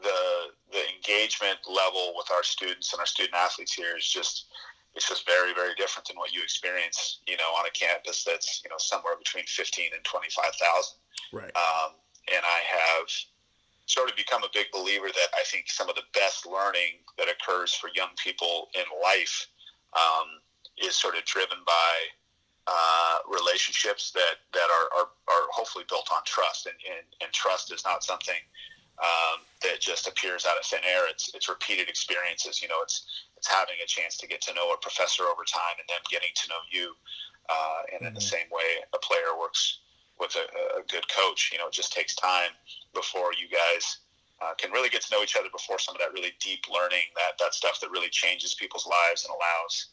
the 0.01 0.53
the 0.71 0.83
engagement 0.95 1.59
level 1.67 2.13
with 2.17 2.31
our 2.31 2.43
students 2.43 2.93
and 2.93 2.99
our 2.99 3.05
student 3.05 3.35
athletes 3.35 3.73
here 3.73 3.97
is 3.97 4.07
just 4.07 4.49
it's 4.95 5.07
just 5.07 5.25
very 5.25 5.53
very 5.53 5.75
different 5.75 6.07
than 6.07 6.17
what 6.17 6.33
you 6.33 6.41
experience, 6.41 7.21
you 7.27 7.37
know, 7.37 7.53
on 7.57 7.65
a 7.65 7.71
campus 7.71 8.23
that's 8.23 8.61
you 8.63 8.69
know 8.69 8.77
somewhere 8.79 9.13
between 9.17 9.45
fifteen 9.45 9.91
and 9.93 10.03
twenty 10.03 10.29
five 10.29 10.53
thousand. 10.57 10.97
Right. 11.31 11.53
Um, 11.55 11.93
and 12.33 12.41
I 12.41 12.59
have 12.65 13.07
sort 13.85 14.09
of 14.09 14.15
become 14.29 14.43
a 14.43 14.49
big 14.53 14.67
believer 14.71 15.07
that 15.07 15.29
I 15.33 15.43
think 15.45 15.69
some 15.69 15.89
of 15.89 15.95
the 15.95 16.05
best 16.13 16.45
learning 16.45 17.01
that 17.17 17.27
occurs 17.27 17.73
for 17.73 17.89
young 17.95 18.09
people 18.23 18.69
in 18.75 18.83
life 19.01 19.47
um, 19.93 20.27
is 20.77 20.95
sort 20.95 21.17
of 21.17 21.25
driven 21.25 21.57
by 21.65 21.89
uh, 22.67 23.17
relationships 23.27 24.11
that, 24.11 24.45
that 24.53 24.69
are, 24.69 25.01
are, 25.01 25.09
are 25.27 25.45
hopefully 25.51 25.85
built 25.89 26.09
on 26.13 26.21
trust. 26.25 26.67
And, 26.67 26.75
and, 26.85 27.05
and 27.21 27.33
trust 27.33 27.73
is 27.73 27.83
not 27.83 28.03
something 28.03 28.37
um, 29.01 29.41
that 29.63 29.79
just 29.81 30.07
appears 30.07 30.45
out 30.45 30.57
of 30.57 30.65
thin 30.65 30.85
air. 30.85 31.09
It's, 31.09 31.33
it's 31.33 31.49
repeated 31.49 31.89
experiences. 31.89 32.61
You 32.61 32.67
know, 32.67 32.81
it's, 32.83 33.25
it's 33.35 33.47
having 33.47 33.75
a 33.83 33.87
chance 33.87 34.15
to 34.17 34.27
get 34.27 34.41
to 34.43 34.53
know 34.53 34.71
a 34.73 34.77
professor 34.77 35.23
over 35.23 35.41
time 35.41 35.81
and 35.81 35.89
them 35.89 36.03
getting 36.11 36.29
to 36.35 36.49
know 36.49 36.61
you. 36.69 36.93
Uh, 37.49 37.81
and 37.93 38.07
in 38.07 38.13
the 38.13 38.19
Mhm. 38.19 38.29
same 38.29 38.49
way, 38.51 38.83
a 38.93 38.99
player 38.99 39.33
works 39.39 39.79
with 40.19 40.35
a, 40.35 40.77
a 40.77 40.83
good 40.83 41.07
coach. 41.09 41.49
You 41.51 41.57
know, 41.57 41.67
it 41.67 41.73
just 41.73 41.93
takes 41.93 42.13
time 42.13 42.51
before 42.93 43.33
you 43.33 43.47
guys 43.49 43.97
uh, 44.41 44.53
can 44.57 44.71
really 44.71 44.89
get 44.89 45.01
to 45.01 45.13
know 45.13 45.23
each 45.23 45.35
other 45.35 45.49
before 45.51 45.79
some 45.79 45.95
of 45.95 46.01
that 46.01 46.13
really 46.13 46.31
deep 46.39 46.65
learning, 46.71 47.03
that, 47.15 47.37
that 47.39 47.53
stuff 47.53 47.79
that 47.81 47.91
really 47.91 48.09
changes 48.09 48.53
people's 48.53 48.87
lives 48.87 49.25
and 49.25 49.31
allows 49.31 49.87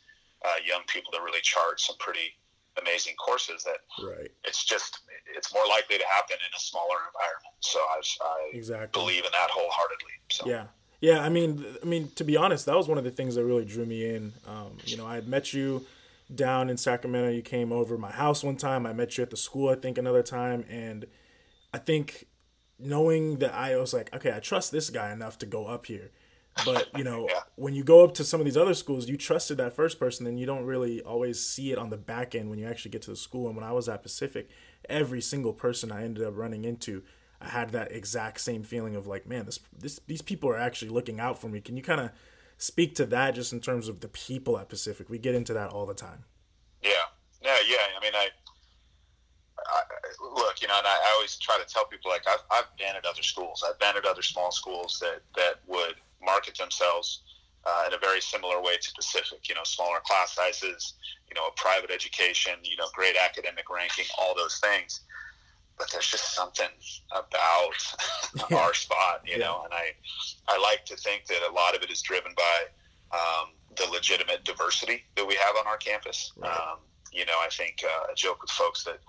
uh, 0.44 0.58
young 0.64 0.82
people 0.86 1.12
to 1.12 1.20
really 1.20 1.40
chart 1.42 1.80
some 1.80 1.96
pretty 1.98 2.34
amazing 2.80 3.14
courses 3.16 3.64
that 3.64 3.78
Right. 4.04 4.30
it's 4.44 4.64
just, 4.64 5.00
it's 5.34 5.52
more 5.52 5.66
likely 5.66 5.98
to 5.98 6.04
happen 6.12 6.36
in 6.36 6.52
a 6.54 6.60
smaller 6.60 6.96
environment. 7.08 7.54
So 7.60 7.78
I've, 7.96 8.04
I 8.20 8.56
Exactly. 8.56 9.00
believe 9.00 9.24
in 9.24 9.32
that 9.32 9.50
wholeheartedly. 9.50 10.12
So. 10.30 10.48
Yeah. 10.48 10.66
Yeah, 11.00 11.20
I 11.20 11.28
mean, 11.28 11.64
I 11.82 11.86
mean, 11.86 12.10
to 12.16 12.24
be 12.24 12.38
honest, 12.38 12.64
that 12.66 12.74
was 12.76 12.88
one 12.88 12.96
of 12.96 13.04
the 13.04 13.10
things 13.10 13.34
that 13.34 13.44
really 13.44 13.66
drew 13.66 13.84
me 13.84 14.06
in. 14.14 14.32
Um, 14.46 14.78
you 14.86 14.96
know, 14.96 15.06
I 15.06 15.16
had 15.16 15.28
met 15.28 15.52
you 15.52 15.84
down 16.34 16.70
in 16.70 16.78
Sacramento. 16.78 17.30
You 17.30 17.42
came 17.42 17.70
over 17.70 17.98
my 17.98 18.10
house 18.10 18.42
one 18.42 18.56
time. 18.56 18.86
I 18.86 18.94
met 18.94 19.18
you 19.18 19.22
at 19.22 19.28
the 19.30 19.36
school, 19.36 19.68
I 19.68 19.74
think, 19.74 19.98
another 19.98 20.22
time, 20.22 20.64
and 20.70 21.06
I 21.72 21.78
think 21.78 22.26
knowing 22.78 23.38
that 23.38 23.54
I 23.54 23.76
was 23.76 23.92
like, 23.94 24.14
okay, 24.14 24.32
I 24.34 24.40
trust 24.40 24.72
this 24.72 24.90
guy 24.90 25.12
enough 25.12 25.38
to 25.38 25.46
go 25.46 25.66
up 25.66 25.86
here. 25.86 26.10
But 26.64 26.88
you 26.96 27.04
know, 27.04 27.26
Yeah. 27.30 27.40
when 27.56 27.74
you 27.74 27.84
go 27.84 28.02
up 28.04 28.14
to 28.14 28.24
some 28.24 28.40
of 28.40 28.46
these 28.46 28.56
other 28.56 28.74
schools, 28.74 29.08
you 29.08 29.16
trusted 29.16 29.58
that 29.58 29.74
first 29.74 29.98
person, 29.98 30.26
and 30.26 30.38
you 30.40 30.46
don't 30.46 30.64
really 30.64 31.00
always 31.02 31.44
see 31.44 31.72
it 31.72 31.78
on 31.78 31.90
the 31.90 31.96
back 31.96 32.34
end 32.34 32.48
when 32.50 32.58
you 32.58 32.66
actually 32.66 32.90
get 32.92 33.02
to 33.02 33.10
the 33.10 33.16
school. 33.16 33.46
And 33.48 33.56
when 33.56 33.64
I 33.64 33.72
was 33.72 33.88
at 33.88 34.02
Pacific, 34.02 34.48
every 34.88 35.20
single 35.20 35.52
person 35.52 35.92
I 35.92 36.04
ended 36.04 36.24
up 36.24 36.34
running 36.36 36.64
into, 36.64 37.02
I 37.40 37.48
had 37.48 37.70
that 37.70 37.92
exact 37.92 38.40
same 38.40 38.62
feeling 38.62 38.96
of 38.96 39.06
like, 39.06 39.26
man, 39.26 39.44
this, 39.44 39.60
this 39.78 40.00
these 40.06 40.22
people 40.22 40.48
are 40.48 40.56
actually 40.56 40.90
looking 40.90 41.20
out 41.20 41.38
for 41.38 41.48
me. 41.48 41.60
Can 41.60 41.76
you 41.76 41.82
kind 41.82 42.00
of 42.00 42.10
speak 42.56 42.94
to 42.94 43.04
that 43.06 43.34
just 43.34 43.52
in 43.52 43.60
terms 43.60 43.88
of 43.88 44.00
the 44.00 44.08
people 44.08 44.58
at 44.58 44.70
Pacific? 44.70 45.10
We 45.10 45.18
get 45.18 45.34
into 45.34 45.52
that 45.52 45.68
all 45.70 45.84
the 45.84 45.92
time. 45.94 46.24
Yeah, 46.82 46.90
yeah, 47.42 47.56
yeah. 47.68 47.76
I 47.98 48.02
mean, 48.02 48.12
I, 48.14 48.28
I 49.68 49.82
look, 50.34 50.60
you 50.62 50.68
know, 50.68 50.78
and 50.78 50.86
I, 50.86 50.90
I 50.94 51.12
always 51.14 51.36
try 51.36 51.58
to 51.58 51.64
tell 51.64 51.84
people 51.86 52.10
like 52.10 52.26
I've, 52.28 52.42
I've 52.50 52.76
been 52.78 52.94
at 52.96 53.04
other 53.04 53.22
schools. 53.22 53.64
I've 53.66 53.78
been 53.78 53.96
at 53.96 54.04
other 54.06 54.22
small 54.22 54.50
schools 54.50 54.98
that 55.00 55.20
that 55.36 55.60
would 55.66 55.94
market 56.22 56.56
themselves 56.58 57.22
uh, 57.64 57.84
in 57.88 57.94
a 57.94 57.98
very 57.98 58.20
similar 58.20 58.60
way 58.62 58.76
to 58.80 58.92
Pacific. 58.94 59.48
You 59.48 59.54
know, 59.54 59.64
smaller 59.64 60.00
class 60.04 60.34
sizes. 60.34 60.94
You 61.28 61.34
know, 61.34 61.46
a 61.48 61.52
private 61.56 61.90
education. 61.90 62.54
You 62.62 62.76
know, 62.76 62.86
great 62.94 63.16
academic 63.16 63.68
ranking. 63.70 64.06
All 64.18 64.34
those 64.36 64.58
things. 64.60 65.00
But 65.78 65.90
there's 65.92 66.06
just 66.08 66.34
something 66.34 66.68
about 67.10 67.74
Yeah. 68.50 68.56
our 68.58 68.72
spot, 68.72 69.20
you 69.26 69.32
Yeah. 69.32 69.38
know, 69.44 69.62
and 69.64 69.74
I, 69.74 69.92
I 70.48 70.56
like 70.58 70.86
to 70.86 70.96
think 70.96 71.26
that 71.26 71.42
a 71.46 71.52
lot 71.52 71.76
of 71.76 71.82
it 71.82 71.90
is 71.90 72.00
driven 72.00 72.32
by 72.34 72.56
um, 73.12 73.50
the 73.76 73.84
legitimate 73.90 74.42
diversity 74.44 75.04
that 75.16 75.26
we 75.26 75.34
have 75.34 75.54
on 75.56 75.66
our 75.66 75.76
campus. 75.76 76.32
Right. 76.36 76.50
Um, 76.50 76.78
you 77.12 77.26
know, 77.26 77.38
I 77.42 77.48
think 77.50 77.84
uh, 77.84 78.10
I 78.10 78.14
joke 78.14 78.40
with 78.40 78.50
folks 78.52 78.84
that 78.84 79.00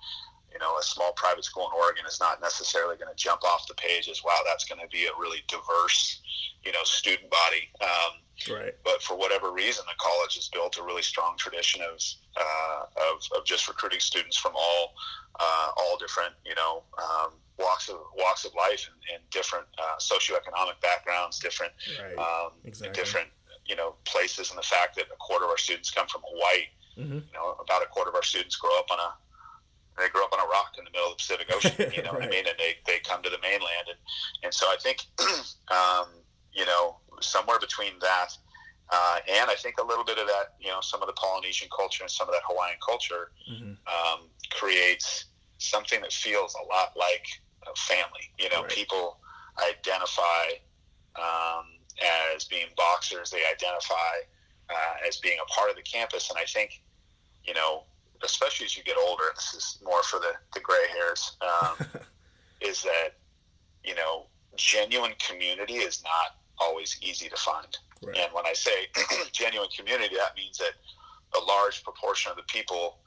you 0.52 0.60
know, 0.60 0.78
a 0.78 0.84
small 0.84 1.12
private 1.14 1.44
school 1.44 1.66
in 1.68 1.80
Oregon 1.80 2.06
is 2.08 2.20
not 2.20 2.42
necessarily 2.42 2.96
going 2.98 3.10
to 3.10 3.16
jump 3.16 3.44
off 3.44 3.68
the 3.68 3.74
page 3.76 4.08
as 4.10 4.24
wow, 4.24 4.40
that's 4.46 4.66
going 4.66 4.82
to 4.82 4.88
be 4.88 5.06
a 5.06 5.12
really 5.20 5.44
diverse, 5.48 6.22
you 6.64 6.72
know, 6.72 6.84
student 6.84 7.30
body. 7.30 7.70
Um, 7.82 8.22
Right. 8.48 8.76
but 8.86 9.02
for 9.02 9.18
whatever 9.18 9.52
reason, 9.52 9.84
the 9.88 9.96
college 9.98 10.36
has 10.36 10.48
built 10.50 10.78
a 10.78 10.84
really 10.84 11.02
strong 11.02 11.36
tradition 11.38 11.82
of 11.82 12.00
uh, 12.40 12.84
of, 13.12 13.18
of 13.36 13.46
just 13.46 13.68
recruiting 13.68 14.00
students 14.00 14.38
from 14.38 14.52
all 14.56 14.94
uh, 15.40 15.70
all 15.76 15.98
different 15.98 16.34
you 16.46 16.54
know 16.54 16.84
um, 17.00 17.32
walks 17.58 17.90
of 17.90 17.98
walks 18.16 18.46
of 18.46 18.54
life 18.54 18.88
and, 18.88 19.16
and 19.16 19.28
different 19.32 19.66
uh, 19.80 19.96
socioeconomic 20.00 20.80
backgrounds, 20.84 21.40
different 21.40 21.74
Right. 22.00 22.16
um, 22.20 22.52
Exactly. 22.64 22.94
different 23.02 23.30
you 23.66 23.76
know 23.76 23.96
places, 24.06 24.52
and 24.52 24.60
the 24.60 24.64
fact 24.64 24.96
that 24.98 25.06
a 25.12 25.18
quarter 25.18 25.46
of 25.46 25.50
our 25.52 25.58
students 25.58 25.90
come 25.90 26.08
from 26.08 26.22
Hawaii. 26.32 26.66
Mhm. 26.96 27.26
You 27.28 27.34
know, 27.34 27.56
about 27.60 27.82
a 27.82 27.88
quarter 27.88 28.10
of 28.12 28.16
our 28.16 28.24
students 28.24 28.56
grow 28.56 28.78
up 28.78 28.92
on 28.92 29.00
a 29.00 29.16
they 29.98 30.10
grow 30.10 30.24
up 30.24 30.34
on 30.34 30.40
a 30.40 30.50
rock 30.50 30.76
in 30.78 30.86
the 30.86 30.92
middle 30.92 31.12
of 31.12 31.18
the 31.18 31.22
Pacific 31.22 31.48
Ocean. 31.54 31.92
You 31.96 32.04
know 32.06 32.14
what 32.14 32.24
I 32.24 32.30
mean? 32.30 32.46
And 32.48 32.56
they, 32.58 32.76
they 32.86 33.00
come 33.00 33.22
to 33.24 33.30
the 33.30 33.40
mainland, 33.42 33.88
and 33.90 33.98
and 34.44 34.54
so 34.54 34.68
I 34.68 34.78
think 34.80 35.06
um, 35.70 36.08
you 36.54 36.66
know 36.66 36.98
somewhere 37.22 37.60
between 37.60 37.94
that. 38.02 38.30
Uh, 38.90 39.20
and 39.28 39.50
I 39.52 39.56
think 39.56 39.80
a 39.80 39.84
little 39.84 40.06
bit 40.06 40.18
of 40.18 40.28
that, 40.28 40.56
you 40.62 40.70
know, 40.70 40.80
some 40.80 41.02
of 41.02 41.08
the 41.08 41.14
Polynesian 41.14 41.68
culture 41.76 42.04
and 42.04 42.10
some 42.12 42.30
of 42.30 42.34
that 42.34 42.44
Hawaiian 42.48 42.78
culture 42.80 43.32
Mhm. 43.52 43.76
um, 43.86 44.30
creates 44.52 45.26
something 45.58 46.00
that 46.02 46.14
feels 46.14 46.56
a 46.56 46.64
lot 46.74 46.96
like 46.96 47.26
a 47.70 47.76
family. 47.76 48.32
You 48.40 48.48
know, 48.50 48.62
Right. 48.62 48.70
people 48.72 49.20
identify 49.60 50.52
um, 51.18 51.66
as 52.36 52.46
being 52.46 52.68
boxers. 52.78 53.30
They 53.30 53.42
identify 53.52 54.14
uh, 54.70 55.08
as 55.08 55.18
being 55.18 55.40
a 55.40 55.46
part 55.52 55.70
of 55.70 55.76
the 55.76 55.82
campus, 55.82 56.30
and 56.30 56.40
I 56.40 56.46
think, 56.46 56.82
you 57.44 57.54
know, 57.54 57.84
especially 58.24 58.66
as 58.66 58.78
you 58.78 58.84
get 58.84 58.98
older, 58.98 59.24
this 59.36 59.54
is 59.54 59.80
more 59.84 60.04
for 60.04 60.20
the 60.20 60.34
the 60.54 60.60
gray 60.60 60.86
hairs, 60.94 61.38
um, 61.42 61.88
is 62.62 62.84
that 62.84 63.18
you 63.88 63.96
know, 63.96 64.28
genuine 64.56 65.14
community 65.26 65.76
is 65.76 66.04
not 66.04 66.36
always 66.60 66.98
easy 67.02 67.30
to 67.30 67.38
find. 67.38 67.78
Right. 68.04 68.18
And 68.18 68.34
when 68.34 68.46
I 68.46 68.54
say 68.54 68.88
genuine 69.32 69.70
community, 69.76 70.16
that 70.16 70.36
means 70.36 70.58
that 70.58 70.74
a 71.40 71.44
large 71.46 71.84
proportion 71.84 72.32
of 72.32 72.38
the 72.38 72.44
people 72.44 73.00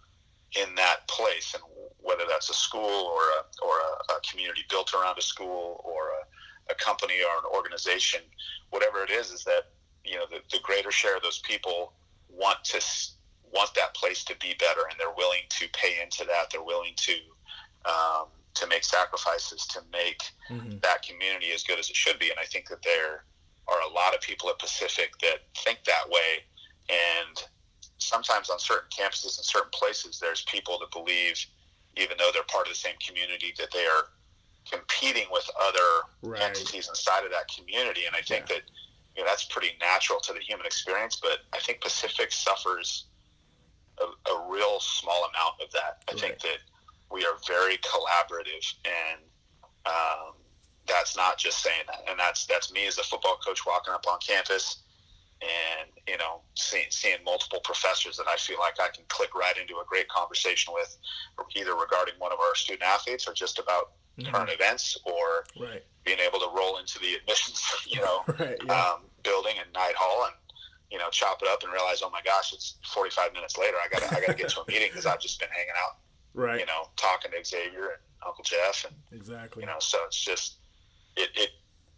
in 0.59 0.75
that 0.75 1.07
place, 1.07 1.55
and 1.55 1.63
whether 1.99 2.25
that's 2.29 2.51
a 2.51 2.55
school 2.55 2.83
or 2.83 3.21
a, 3.21 3.65
or 3.65 3.75
a, 3.79 4.15
a 4.15 4.21
community 4.29 4.63
built 4.69 4.93
around 4.95 5.17
a 5.19 5.23
school 5.23 5.81
or 5.85 6.09
a, 6.09 6.73
a 6.73 6.75
company 6.77 7.15
or 7.23 7.39
an 7.39 7.57
organization, 7.57 8.21
whatever 8.71 9.05
it 9.05 9.11
is, 9.11 9.31
is 9.31 9.45
that 9.45 9.71
you 10.05 10.17
know 10.17 10.25
the, 10.31 10.41
the 10.51 10.59
greater 10.63 10.91
share 10.91 11.17
of 11.17 11.23
those 11.23 11.41
people 11.41 11.93
want 12.29 12.59
to 12.65 12.81
want 13.53 13.71
that 13.75 13.95
place 13.95 14.25
to 14.25 14.37
be 14.41 14.55
better, 14.59 14.83
and 14.91 14.99
they're 14.99 15.15
willing 15.17 15.43
to 15.49 15.67
pay 15.73 16.01
into 16.03 16.25
that. 16.25 16.51
They're 16.51 16.63
willing 16.63 16.95
to 16.97 17.15
um, 17.87 18.27
to 18.55 18.67
make 18.67 18.85
sacrifices 18.85 19.67
to 19.69 19.83
make 19.93 20.21
Mhm. 20.51 20.83
that 20.83 21.03
community 21.03 21.53
as 21.53 21.63
good 21.63 21.79
as 21.79 21.89
it 21.89 21.97
should 21.97 22.19
be. 22.19 22.31
And 22.31 22.39
I 22.39 22.45
think 22.45 22.69
that 22.69 22.83
there 22.83 23.25
are 23.69 23.81
a 23.83 23.89
lot 23.89 24.15
of 24.15 24.21
people 24.21 24.51
at 24.51 24.59
Pacific 24.59 25.13
that 25.23 25.41
think 25.57 25.85
that 25.85 26.09
way. 26.09 26.45
And 26.89 27.43
sometimes 27.99 28.51
on 28.51 28.59
certain 28.59 28.89
campuses 28.91 29.39
and 29.39 29.47
certain 29.47 29.71
places, 29.73 30.19
there's 30.19 30.43
people 30.43 30.79
that 30.81 30.91
believe, 30.91 31.39
even 31.97 32.17
though 32.19 32.31
they're 32.33 32.43
part 32.45 32.67
of 32.67 32.73
the 32.73 32.79
same 32.79 32.97
community, 33.07 33.55
that 33.59 33.71
they 33.73 33.87
are 33.87 34.09
competing 34.71 35.27
with 35.31 35.49
other 35.61 36.03
Right. 36.23 36.43
entities 36.43 36.89
inside 36.89 37.25
of 37.25 37.31
that 37.31 37.49
community. 37.49 38.07
And 38.07 38.15
I 38.17 38.23
think 38.23 38.47
that 38.49 38.63
you 39.17 39.23
know 39.23 39.29
that's 39.29 39.45
pretty 39.47 39.73
natural 39.81 40.21
to 40.21 40.33
the 40.33 40.41
human 40.41 40.67
experience. 40.67 41.17
But 41.23 41.41
I 41.53 41.61
think 41.61 41.81
Pacific 41.81 42.33
suffers 42.33 43.10
a, 44.01 44.31
a 44.33 44.51
real 44.51 44.79
small 44.81 45.29
amount 45.35 45.61
of 45.63 45.71
that. 45.73 45.99
I 46.09 46.19
think 46.19 46.41
that 46.41 46.59
we 47.11 47.25
are 47.25 47.35
very 47.47 47.77
collaborative, 47.79 48.75
and 48.85 49.21
um, 49.87 50.35
that's 50.87 51.17
not 51.17 51.39
just 51.39 51.63
saying 51.63 51.83
that. 51.89 52.03
And 52.09 52.19
that's 52.19 52.47
that's 52.47 52.73
me 52.73 52.87
as 52.87 52.99
a 52.99 53.03
football 53.03 53.39
coach 53.45 53.67
walking 53.67 53.93
up 53.95 54.05
on 54.09 54.19
campus, 54.27 54.83
and 55.43 55.91
you 56.09 56.17
know 56.19 56.41
seeing 56.55 56.87
seeing 56.91 57.19
multiple 57.25 57.61
professors 57.65 58.17
that 58.17 58.27
I 58.29 58.37
feel 58.37 58.59
like 58.59 58.75
I 58.81 58.89
can 58.95 59.05
click 59.09 59.35
right 59.35 59.57
into 59.57 59.75
a 59.75 59.85
great 59.87 60.09
conversation 60.09 60.73
with, 60.75 60.97
either 61.57 61.75
regarding 61.75 62.15
one 62.19 62.33
of 62.33 62.39
our 62.39 62.55
student 62.55 62.83
athletes 62.83 63.27
or 63.29 63.33
just 63.35 63.59
about 63.59 63.93
Mhm. 64.19 64.33
current 64.33 64.51
events 64.51 64.99
or 65.05 65.47
Right. 65.57 65.83
being 66.05 66.19
able 66.19 66.41
to 66.41 66.49
roll 66.55 66.79
into 66.79 66.99
the 66.99 67.15
admissions, 67.15 67.63
you 67.87 68.01
know, 68.01 68.25
Right. 68.39 68.59
Yeah. 68.65 68.91
um, 68.93 69.05
building 69.23 69.57
in 69.57 69.71
Knight 69.73 69.95
Hall 69.97 70.25
and 70.27 70.35
you 70.91 70.99
know 70.99 71.09
chop 71.11 71.41
it 71.43 71.49
up 71.49 71.63
and 71.63 71.73
realize, 71.73 72.03
oh 72.03 72.11
my 72.11 72.21
gosh, 72.25 72.53
it's 72.53 72.77
45 72.93 73.33
minutes 73.33 73.57
later. 73.59 73.77
I 73.85 73.89
got 73.89 74.03
to 74.09 74.17
I 74.17 74.21
got 74.21 74.29
to 74.29 74.35
get 74.35 74.49
to 74.51 74.61
a 74.61 74.65
meeting 74.69 74.89
because 74.89 75.07
I've 75.07 75.21
just 75.21 75.39
been 75.41 75.49
hanging 75.51 75.73
out, 75.87 75.97
right. 76.35 76.61
you 76.61 76.67
know, 76.67 76.89
talking 76.97 77.31
to 77.31 77.45
Xavier 77.45 77.87
and 77.95 78.03
Uncle 78.27 78.45
Jeff, 78.45 78.85
and 78.87 78.95
exactly. 79.19 79.63
you 79.63 79.67
know, 79.67 79.79
so 79.79 79.99
it's 80.07 80.21
just 80.23 80.57
it. 81.17 81.31
it 81.35 81.51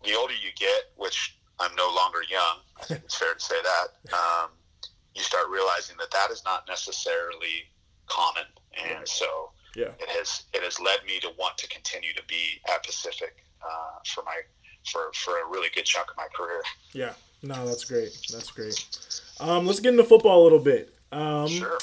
the 0.04 0.14
older 0.16 0.34
you 0.34 0.50
get, 0.56 0.90
which 0.96 1.38
I'm 1.60 1.72
no 1.76 1.88
longer 1.94 2.18
young, 2.28 2.58
I 2.80 2.84
think 2.86 3.02
it's 3.04 3.14
fair 3.16 3.34
to 3.34 3.40
say 3.40 3.54
that. 3.62 4.12
Um, 4.12 4.50
you 5.14 5.22
start 5.22 5.46
realizing 5.48 5.96
that 5.98 6.10
that 6.10 6.30
is 6.32 6.42
not 6.44 6.66
necessarily 6.66 7.70
common, 8.08 8.44
and 8.82 8.98
Right. 8.98 9.08
so 9.08 9.52
Yeah. 9.76 9.92
it 10.00 10.08
has 10.08 10.44
it 10.52 10.62
has 10.64 10.80
led 10.80 11.04
me 11.04 11.20
to 11.20 11.30
want 11.38 11.56
to 11.58 11.68
continue 11.68 12.12
to 12.14 12.22
be 12.26 12.60
at 12.68 12.82
Pacific 12.82 13.44
uh, 13.64 13.98
for 14.12 14.24
my 14.24 14.40
for 14.90 15.12
for 15.14 15.38
a 15.40 15.46
really 15.46 15.68
good 15.74 15.84
chunk 15.84 16.10
of 16.10 16.16
my 16.16 16.26
career. 16.34 16.62
Yeah. 16.92 17.14
No, 17.42 17.66
that's 17.66 17.84
great. 17.84 18.16
That's 18.32 18.50
great. 18.50 18.74
Um, 19.40 19.66
let's 19.66 19.80
get 19.80 19.90
into 19.90 20.04
football 20.04 20.42
a 20.42 20.44
little 20.44 20.60
bit. 20.60 20.94
Um, 21.10 21.48
Sure. 21.48 21.78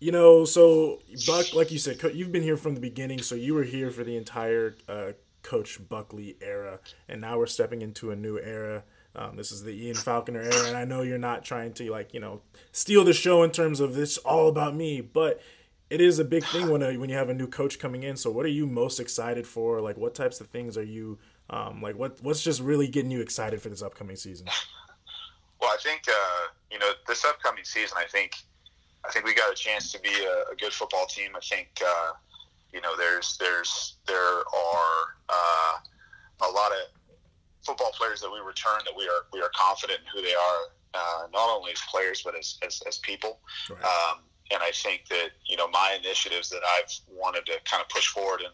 You 0.00 0.12
know, 0.12 0.46
so 0.46 1.02
Buck, 1.26 1.52
like 1.52 1.70
you 1.70 1.78
said, 1.78 2.00
you've 2.14 2.32
been 2.32 2.42
here 2.42 2.56
from 2.56 2.74
the 2.74 2.80
beginning, 2.80 3.20
so 3.20 3.34
you 3.34 3.52
were 3.52 3.64
here 3.64 3.90
for 3.90 4.02
the 4.02 4.16
entire 4.16 4.74
uh, 4.88 5.12
Coach 5.42 5.78
Buckley 5.90 6.36
era, 6.40 6.80
and 7.06 7.20
now 7.20 7.36
we're 7.36 7.46
stepping 7.46 7.82
into 7.82 8.10
a 8.10 8.16
new 8.16 8.38
era. 8.38 8.82
Um, 9.14 9.36
this 9.36 9.52
is 9.52 9.62
the 9.62 9.72
Ian 9.72 9.96
Falconer 9.96 10.40
era, 10.40 10.68
and 10.68 10.76
I 10.76 10.84
know 10.84 11.02
you're 11.02 11.18
not 11.18 11.44
trying 11.44 11.74
to 11.74 11.90
like 11.90 12.14
you 12.14 12.20
know 12.20 12.40
steal 12.72 13.04
the 13.04 13.12
show 13.12 13.42
in 13.42 13.50
terms 13.50 13.78
of 13.78 13.94
this 13.94 14.16
all 14.16 14.48
about 14.48 14.74
me, 14.74 15.02
but 15.02 15.42
it 15.90 16.00
is 16.00 16.18
a 16.18 16.24
big 16.24 16.44
thing 16.44 16.70
when 16.70 16.82
a, 16.82 16.96
when 16.96 17.10
you 17.10 17.16
have 17.16 17.28
a 17.28 17.34
new 17.34 17.46
coach 17.46 17.78
coming 17.78 18.02
in. 18.02 18.16
So, 18.16 18.30
what 18.30 18.46
are 18.46 18.50
you 18.50 18.66
most 18.66 19.00
excited 19.00 19.46
for? 19.46 19.82
Like, 19.82 19.98
what 19.98 20.14
types 20.14 20.40
of 20.40 20.46
things 20.46 20.78
are 20.78 20.82
you 20.82 21.18
um, 21.50 21.82
like? 21.82 21.98
What 21.98 22.22
what's 22.22 22.42
just 22.42 22.60
really 22.62 22.88
getting 22.88 23.10
you 23.10 23.20
excited 23.20 23.60
for 23.60 23.68
this 23.68 23.82
upcoming 23.82 24.16
season? 24.16 24.46
Well, 25.60 25.70
I 25.70 25.76
think 25.82 26.02
uh, 26.08 26.46
you 26.70 26.78
know 26.78 26.90
this 27.06 27.24
upcoming 27.24 27.64
season. 27.64 27.98
I 27.98 28.06
think 28.06 28.32
I 29.04 29.10
think 29.10 29.24
we 29.24 29.34
got 29.34 29.52
a 29.52 29.54
chance 29.54 29.92
to 29.92 30.00
be 30.00 30.08
a, 30.08 30.52
a 30.52 30.56
good 30.58 30.72
football 30.72 31.06
team. 31.06 31.30
I 31.36 31.40
think 31.40 31.68
uh, 31.84 32.12
you 32.72 32.80
know 32.80 32.96
there's 32.96 33.36
there's 33.38 33.96
there 34.06 34.38
are 34.38 34.98
uh, 35.28 35.78
a 36.42 36.50
lot 36.50 36.72
of 36.72 36.88
football 37.64 37.92
players 37.92 38.20
that 38.22 38.30
we 38.30 38.40
return 38.40 38.80
that 38.84 38.96
we 38.96 39.04
are 39.04 39.26
we 39.32 39.40
are 39.40 39.50
confident 39.54 40.00
in 40.00 40.06
who 40.14 40.26
they 40.26 40.34
are, 40.34 40.60
uh, 40.94 41.26
not 41.32 41.54
only 41.54 41.72
as 41.72 41.80
players 41.90 42.22
but 42.24 42.34
as 42.34 42.58
as, 42.66 42.82
as 42.86 42.98
people. 42.98 43.38
Right. 43.68 43.82
Um, 43.82 44.20
and 44.52 44.62
I 44.62 44.70
think 44.72 45.06
that 45.10 45.30
you 45.46 45.56
know 45.56 45.68
my 45.68 45.96
initiatives 45.98 46.48
that 46.50 46.62
I've 46.78 46.90
wanted 47.10 47.46
to 47.46 47.60
kind 47.64 47.82
of 47.82 47.88
push 47.88 48.08
forward 48.08 48.40
and 48.40 48.52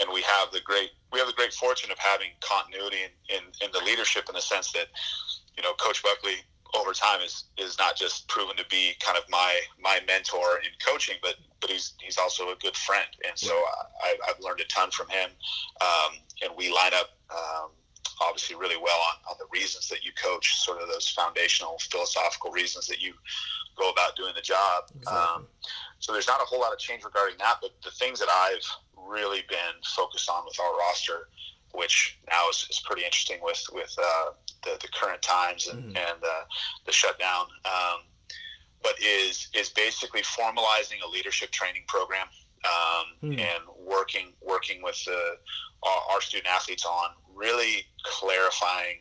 and 0.00 0.08
we 0.12 0.22
have 0.22 0.52
the 0.52 0.60
great 0.60 0.90
we 1.12 1.18
have 1.18 1.28
the 1.28 1.34
great 1.34 1.52
fortune 1.52 1.90
of 1.90 1.98
having 1.98 2.28
continuity 2.40 2.98
in, 3.28 3.36
in, 3.36 3.42
in 3.66 3.72
the 3.72 3.80
leadership 3.84 4.28
in 4.28 4.34
the 4.34 4.40
sense 4.40 4.72
that 4.72 4.86
you 5.58 5.64
know 5.64 5.74
Coach 5.74 6.02
Buckley 6.02 6.38
over 6.78 6.92
time 6.92 7.20
is 7.20 7.44
is 7.58 7.76
not 7.78 7.96
just 7.96 8.28
proven 8.28 8.56
to 8.56 8.64
be 8.70 8.92
kind 9.04 9.18
of 9.18 9.24
my 9.28 9.60
my 9.82 9.98
mentor 10.06 10.60
in 10.64 10.70
coaching, 10.84 11.16
but 11.20 11.34
but 11.60 11.68
he's 11.70 11.94
he's 12.00 12.16
also 12.16 12.50
a 12.50 12.56
good 12.56 12.76
friend, 12.76 13.08
and 13.26 13.36
so 13.36 13.52
I, 13.52 14.16
I've 14.28 14.40
learned 14.40 14.60
a 14.60 14.64
ton 14.66 14.90
from 14.92 15.08
him, 15.08 15.30
um, 15.80 16.16
and 16.42 16.52
we 16.56 16.72
line 16.72 16.94
up. 16.94 17.10
Um, 17.30 17.70
obviously 18.20 18.56
really 18.56 18.76
well 18.76 18.98
on, 18.98 19.30
on 19.30 19.36
the 19.38 19.46
reasons 19.52 19.88
that 19.88 20.04
you 20.04 20.10
coach 20.20 20.58
sort 20.58 20.82
of 20.82 20.88
those 20.88 21.08
foundational 21.08 21.78
philosophical 21.88 22.50
reasons 22.50 22.88
that 22.88 23.00
you 23.00 23.14
go 23.78 23.90
about 23.90 24.16
doing 24.16 24.32
the 24.34 24.40
job 24.42 24.90
Exactly. 24.96 25.22
um, 25.36 25.46
so 26.00 26.12
there's 26.12 26.26
not 26.26 26.40
a 26.40 26.44
whole 26.44 26.60
lot 26.60 26.72
of 26.72 26.78
change 26.78 27.04
regarding 27.04 27.36
that, 27.38 27.58
but 27.60 27.70
the 27.84 27.90
things 27.90 28.18
that 28.18 28.28
I've 28.28 28.66
really 29.06 29.42
been 29.48 29.78
focused 29.96 30.30
on 30.30 30.44
with 30.44 30.58
our 30.60 30.76
roster, 30.78 31.28
which 31.72 32.18
now 32.30 32.48
is, 32.48 32.66
is 32.70 32.80
pretty 32.80 33.04
interesting 33.04 33.38
with 33.42 33.62
with 33.72 33.94
uh, 33.98 34.30
the, 34.64 34.78
the 34.80 34.88
current 34.88 35.22
times 35.22 35.68
and, 35.68 35.82
Mhm. 35.94 36.10
and 36.10 36.24
uh, 36.24 36.44
the 36.86 36.92
shutdown, 36.92 37.46
um, 37.64 38.02
but 38.82 38.94
is 39.02 39.48
is 39.54 39.68
basically 39.70 40.22
formalizing 40.22 41.00
a 41.04 41.08
leadership 41.08 41.50
training 41.50 41.84
program 41.88 42.28
um, 42.64 43.06
Hmm. 43.20 43.38
and 43.38 43.62
working 43.78 44.34
working 44.40 44.82
with 44.82 45.02
the, 45.04 45.38
our, 45.82 46.00
our 46.12 46.20
student 46.20 46.48
athletes 46.48 46.84
on 46.84 47.10
really 47.32 47.86
clarifying 48.02 48.98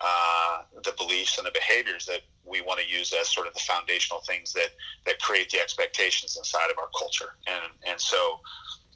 uh, 0.00 0.62
the 0.84 0.92
beliefs 0.92 1.38
and 1.38 1.46
the 1.46 1.50
behaviors 1.52 2.06
that 2.06 2.22
we 2.44 2.60
want 2.60 2.80
to 2.80 2.86
use 2.88 3.12
as 3.12 3.28
sort 3.28 3.46
of 3.46 3.54
the 3.54 3.60
foundational 3.60 4.20
things 4.22 4.52
that 4.52 4.70
that 5.06 5.20
create 5.20 5.48
the 5.50 5.60
expectations 5.60 6.36
inside 6.36 6.70
of 6.70 6.78
our 6.78 6.88
culture. 6.98 7.36
And 7.46 7.72
and 7.86 8.00
so, 8.00 8.40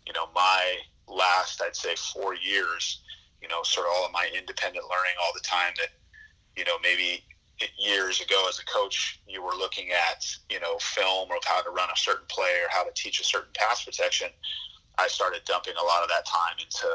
you 0.07 0.13
know, 0.13 0.29
my 0.35 0.79
last 1.09 1.61
I'd 1.63 1.77
say 1.77 1.95
four 1.97 2.35
years, 2.35 3.03
you 3.43 3.49
know, 3.49 3.63
sort 3.63 3.87
of 3.87 3.93
all 3.97 4.07
of 4.07 4.13
my 4.13 4.29
independent 4.37 4.85
learning 4.85 5.17
all 5.23 5.33
the 5.35 5.41
time 5.41 5.73
that, 5.79 5.89
you 6.57 6.65
know, 6.65 6.77
maybe 6.83 7.25
years 7.79 8.21
ago 8.21 8.45
as 8.51 8.59
a 8.59 8.65
coach 8.67 9.19
you 9.27 9.43
were 9.43 9.55
looking 9.55 9.89
at 9.91 10.23
you 10.51 10.61
know 10.61 10.77
film 10.79 11.31
of 11.31 11.39
how 11.47 11.63
to 11.63 11.71
run 11.71 11.89
a 11.89 11.97
certain 11.97 12.27
play 12.29 12.53
or 12.63 12.69
how 12.69 12.85
to 12.85 12.91
teach 12.95 13.19
a 13.19 13.25
certain 13.25 13.49
pass 13.55 13.83
protection 13.83 14.29
I 14.99 15.09
started 15.09 15.41
dumping 15.47 15.73
a 15.81 15.83
lot 15.83 16.03
of 16.03 16.09
that 16.11 16.27
time 16.27 16.57
into 16.61 16.87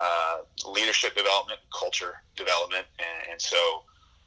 uh, 0.00 0.38
leadership 0.68 1.14
development, 1.16 1.60
culture 1.76 2.14
development, 2.36 2.86
and, 2.98 3.32
and 3.32 3.40
so 3.40 3.84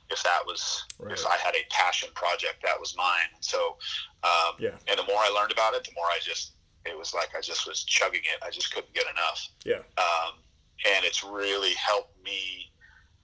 if 0.10 0.22
that 0.24 0.46
was 0.46 0.86
Right. 1.00 1.12
if 1.18 1.26
I 1.26 1.36
had 1.38 1.56
a 1.56 1.64
passion 1.72 2.10
project, 2.16 2.62
that 2.64 2.80
was 2.80 2.96
mine. 2.96 3.28
And 3.34 3.44
So, 3.44 3.78
um, 4.24 4.56
Yeah. 4.60 4.78
and 4.88 4.98
the 5.00 5.04
more 5.04 5.18
I 5.20 5.30
learned 5.30 5.52
about 5.52 5.74
it, 5.74 5.84
the 5.84 5.92
more 5.96 6.06
I 6.06 6.20
just 6.22 6.54
it 6.86 6.98
was 6.98 7.14
like 7.14 7.36
I 7.36 7.42
just 7.42 7.68
was 7.68 7.84
chugging 7.84 8.22
it. 8.24 8.44
I 8.44 8.50
just 8.50 8.72
couldn't 8.74 8.94
get 8.94 9.08
enough. 9.10 9.48
Yeah. 9.66 9.82
Um, 9.98 10.36
and 10.84 11.06
it's 11.06 11.24
really 11.24 11.74
helped 11.74 12.22
me, 12.24 12.72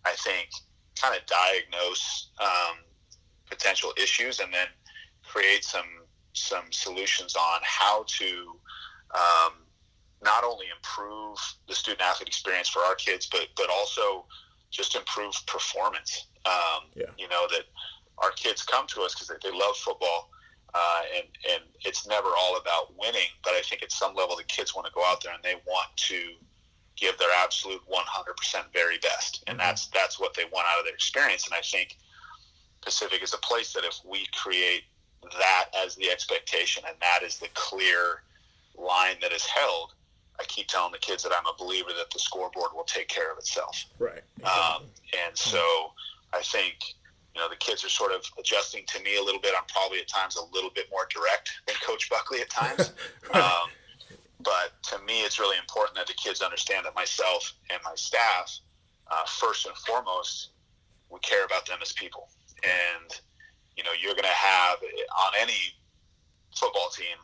I 0.06 0.12
think, 0.12 0.50
kind 1.00 1.16
of 1.16 1.26
diagnose 1.26 2.30
um, 2.40 2.78
potential 3.50 3.92
issues 4.02 4.40
and 4.40 4.54
then 4.54 4.68
create 5.24 5.64
some 5.64 5.86
some 6.34 6.64
solutions 6.72 7.36
on 7.36 7.60
how 7.64 8.06
to 8.08 8.58
um, 9.14 9.54
not 10.24 10.44
only 10.44 10.68
improve 10.76 11.38
the 11.68 11.76
student 11.76 12.02
athlete 12.02 12.28
experience 12.28 12.70
for 12.70 12.80
our 12.80 12.96
kids, 12.96 13.28
but 13.32 13.48
but 13.56 13.70
also 13.70 14.26
just 14.70 14.96
improve 14.96 15.34
performance. 15.48 16.28
Um, 16.46 16.90
Yeah. 16.96 17.12
You 17.18 17.28
know 17.28 17.48
that 17.52 17.66
our 18.20 18.32
kids 18.32 18.64
come 18.64 18.88
to 18.88 19.02
us 19.02 19.14
because 19.14 19.28
they, 19.28 19.50
they 19.50 19.56
love 19.56 19.76
football, 19.78 20.30
uh, 20.74 21.02
and 21.16 21.26
and 21.52 21.64
it's 21.82 22.08
never 22.08 22.30
all 22.40 22.58
about 22.58 22.98
winning. 22.98 23.32
But 23.44 23.54
I 23.54 23.62
think 23.62 23.84
at 23.84 23.92
some 23.92 24.16
level 24.16 24.36
the 24.36 24.44
kids 24.44 24.74
want 24.76 24.88
to 24.88 24.94
go 24.94 25.04
out 25.06 25.22
there 25.24 25.34
and 25.34 25.44
they 25.44 25.56
want 25.68 25.90
to 26.10 26.20
give 27.02 27.18
their 27.18 27.32
absolute 27.44 27.82
100% 27.90 28.72
very 28.72 29.00
best, 29.00 29.44
and 29.48 29.58
Mhm. 29.58 29.64
that's 29.64 29.88
that's 29.88 30.20
what 30.20 30.34
they 30.36 30.46
want 30.46 30.68
out 30.68 30.78
of 30.80 30.86
their 30.86 30.94
experience. 30.94 31.46
And 31.48 31.56
I 31.56 31.62
think 31.62 31.98
Pacific 32.82 33.22
is 33.24 33.34
a 33.34 33.38
place 33.40 33.74
that 33.74 33.84
if 33.84 34.00
we 34.06 34.26
create 34.28 34.86
that 35.34 35.70
as 35.74 35.96
the 35.96 36.10
expectation 36.10 36.84
and 36.88 36.98
that 37.00 37.24
is 37.24 37.38
the 37.38 37.50
clear 37.50 38.24
line 38.76 39.20
that 39.20 39.32
is 39.34 39.46
held, 39.46 39.94
I 40.40 40.44
keep 40.46 40.68
telling 40.68 40.92
the 40.92 40.98
kids 41.00 41.24
that 41.24 41.32
I'm 41.38 41.46
a 41.46 41.54
believer 41.58 41.92
that 41.94 42.10
the 42.12 42.20
scoreboard 42.20 42.74
will 42.74 42.86
take 42.86 43.08
care 43.08 43.32
of 43.32 43.38
itself. 43.38 43.86
Right. 44.00 44.24
Um, 44.44 44.90
and 45.26 45.38
so 45.38 45.94
I 46.34 46.42
think, 46.42 46.96
you 47.36 47.42
know, 47.42 47.50
the 47.50 47.56
kids 47.58 47.84
are 47.84 47.90
sort 47.90 48.12
of 48.12 48.26
adjusting 48.40 48.86
to 48.88 49.00
me 49.02 49.18
a 49.18 49.24
little 49.24 49.42
bit. 49.42 49.54
I'm 49.56 49.66
probably 49.66 50.00
at 50.00 50.08
times 50.08 50.36
a 50.38 50.44
little 50.46 50.72
bit 50.72 50.90
more 50.90 51.06
direct 51.12 51.52
than 51.68 51.76
Coach 51.78 52.10
Buckley 52.10 52.42
at 52.42 52.50
times. 52.50 52.94
um, 53.34 53.70
but 54.44 54.82
to 54.90 55.00
me, 55.06 55.24
it's 55.24 55.40
really 55.40 55.58
important 55.58 55.96
that 55.98 56.08
the 56.08 56.14
kids 56.14 56.42
understand 56.42 56.86
that 56.86 56.96
myself 56.96 57.54
and 57.70 57.80
my 57.84 57.96
staff, 57.96 58.60
uh, 59.12 59.26
first 59.26 59.66
and 59.66 59.76
foremost, 59.76 60.52
we 61.10 61.20
care 61.20 61.46
about 61.46 61.66
them 61.66 61.80
as 61.82 61.92
people. 61.92 62.30
And, 62.64 63.12
you 63.76 63.84
know, 63.84 63.92
you're 64.02 64.14
going 64.14 64.24
to 64.24 64.30
have 64.30 64.78
on 65.26 65.34
any 65.40 65.76
football 66.56 66.90
team, 66.90 67.18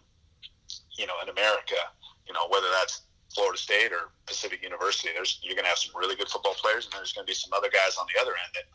you 0.98 1.06
know, 1.06 1.14
in 1.24 1.30
America, 1.30 1.80
you 2.28 2.34
know, 2.34 2.48
whether 2.50 2.68
that's 2.80 3.04
Florida 3.34 3.58
State 3.58 3.92
or 3.92 4.10
Pacific 4.26 4.64
University, 4.64 5.10
there's 5.14 5.40
you're 5.44 5.56
going 5.56 5.66
to 5.66 5.70
have 5.70 5.78
some 5.78 5.96
really 5.96 6.16
good 6.16 6.28
football 6.28 6.56
players, 6.56 6.86
and 6.86 6.94
there's 6.94 7.14
going 7.14 7.26
to 7.26 7.30
be 7.30 7.36
some 7.36 7.54
other 7.54 7.70
guys 7.70 7.98
on 7.98 8.08
the 8.14 8.20
other 8.20 8.32
end 8.32 8.52
that, 8.56 8.68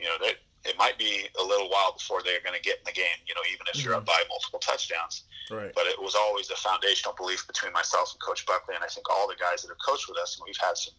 you 0.00 0.06
know, 0.06 0.16
that 0.24 0.36
it 0.68 0.76
might 0.78 0.98
be 0.98 1.26
a 1.40 1.42
little 1.44 1.68
while 1.70 1.92
before 1.92 2.22
they're 2.22 2.40
going 2.44 2.56
to 2.56 2.62
get 2.62 2.78
in 2.78 2.84
the 2.84 2.92
game. 2.92 3.18
You 3.26 3.34
know, 3.34 3.42
even 3.52 3.66
if 3.72 3.84
you're 3.84 3.94
up 3.94 4.06
by 4.06 4.20
multiple 4.28 4.58
touchdowns. 4.58 5.24
right. 5.50 5.72
But 5.74 5.86
it 5.86 6.00
was 6.00 6.14
always 6.14 6.50
a 6.50 6.56
foundational 6.56 7.14
belief 7.16 7.46
between 7.46 7.72
myself 7.72 8.12
and 8.12 8.20
Coach 8.20 8.44
Buckley, 8.46 8.74
and 8.74 8.84
I 8.84 8.88
think 8.88 9.08
all 9.10 9.28
the 9.28 9.36
guys 9.38 9.62
that 9.62 9.68
have 9.68 9.78
coached 9.84 10.08
with 10.08 10.18
us, 10.18 10.36
and 10.36 10.44
we've 10.46 10.56
had 10.60 10.76
some 10.76 10.94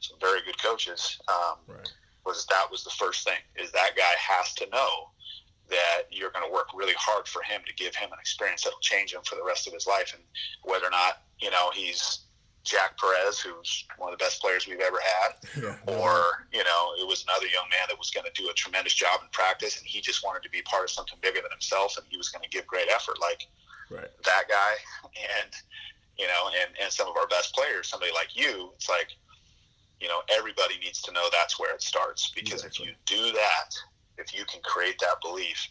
some 0.00 0.18
very 0.20 0.40
good 0.44 0.60
coaches. 0.60 1.18
Um, 1.28 1.56
Right. 1.66 1.88
was 2.26 2.46
that 2.46 2.70
was 2.70 2.84
the 2.84 2.90
first 2.90 3.24
thing 3.24 3.40
is 3.56 3.70
that 3.72 3.90
guy 3.96 4.14
has 4.18 4.52
to 4.54 4.68
know 4.70 5.10
that 5.70 6.02
you're 6.10 6.30
going 6.30 6.44
to 6.46 6.52
work 6.52 6.68
really 6.74 6.92
hard 6.98 7.26
for 7.26 7.42
him 7.42 7.62
to 7.66 7.72
give 7.74 7.94
him 7.94 8.12
an 8.12 8.18
experience 8.20 8.62
that'll 8.64 8.78
change 8.80 9.14
him 9.14 9.22
for 9.24 9.34
the 9.36 9.44
rest 9.44 9.66
of 9.66 9.72
his 9.72 9.86
life 9.86 10.12
and 10.14 10.22
whether 10.62 10.86
or 10.86 10.90
not 10.90 11.22
you 11.40 11.50
know 11.50 11.70
he's 11.74 12.20
Jack 12.64 12.98
Perez 12.98 13.38
who's 13.38 13.84
one 13.98 14.12
of 14.12 14.18
the 14.18 14.22
best 14.24 14.40
players 14.40 14.66
we've 14.66 14.80
ever 14.80 14.98
had 15.00 15.62
Yeah. 15.62 15.76
or 15.86 16.46
you 16.52 16.64
know 16.64 16.94
it 16.98 17.06
was 17.06 17.24
another 17.28 17.46
young 17.46 17.68
man 17.70 17.86
that 17.88 17.98
was 17.98 18.10
going 18.10 18.24
to 18.26 18.32
do 18.42 18.48
a 18.48 18.54
tremendous 18.54 18.94
job 18.94 19.20
in 19.22 19.28
practice 19.32 19.78
and 19.78 19.86
he 19.86 20.00
just 20.00 20.24
wanted 20.24 20.42
to 20.44 20.50
be 20.50 20.62
part 20.62 20.84
of 20.84 20.90
something 20.90 21.18
bigger 21.22 21.40
than 21.42 21.50
himself 21.50 21.96
and 21.98 22.06
he 22.08 22.16
was 22.16 22.30
going 22.30 22.42
to 22.42 22.48
give 22.48 22.66
great 22.66 22.88
effort 22.94 23.20
like 23.20 23.46
Right. 23.90 24.08
that 24.24 24.44
guy 24.48 24.72
and 25.42 25.52
you 26.16 26.26
know 26.26 26.48
and 26.62 26.70
and 26.82 26.90
some 26.90 27.06
of 27.06 27.16
our 27.18 27.26
best 27.26 27.54
players 27.54 27.86
somebody 27.88 28.12
like 28.12 28.34
you 28.34 28.70
it's 28.74 28.88
like 28.88 29.08
you 30.00 30.08
know 30.08 30.22
everybody 30.34 30.78
needs 30.82 31.02
to 31.02 31.12
know 31.12 31.28
that's 31.30 31.58
where 31.60 31.74
it 31.74 31.82
starts 31.82 32.32
because 32.34 32.64
Exactly. 32.64 32.86
if 32.86 32.90
you 32.90 33.16
do 33.28 33.32
that 33.32 33.70
if 34.16 34.34
you 34.34 34.44
can 34.46 34.60
create 34.64 34.98
that 35.00 35.16
belief 35.22 35.68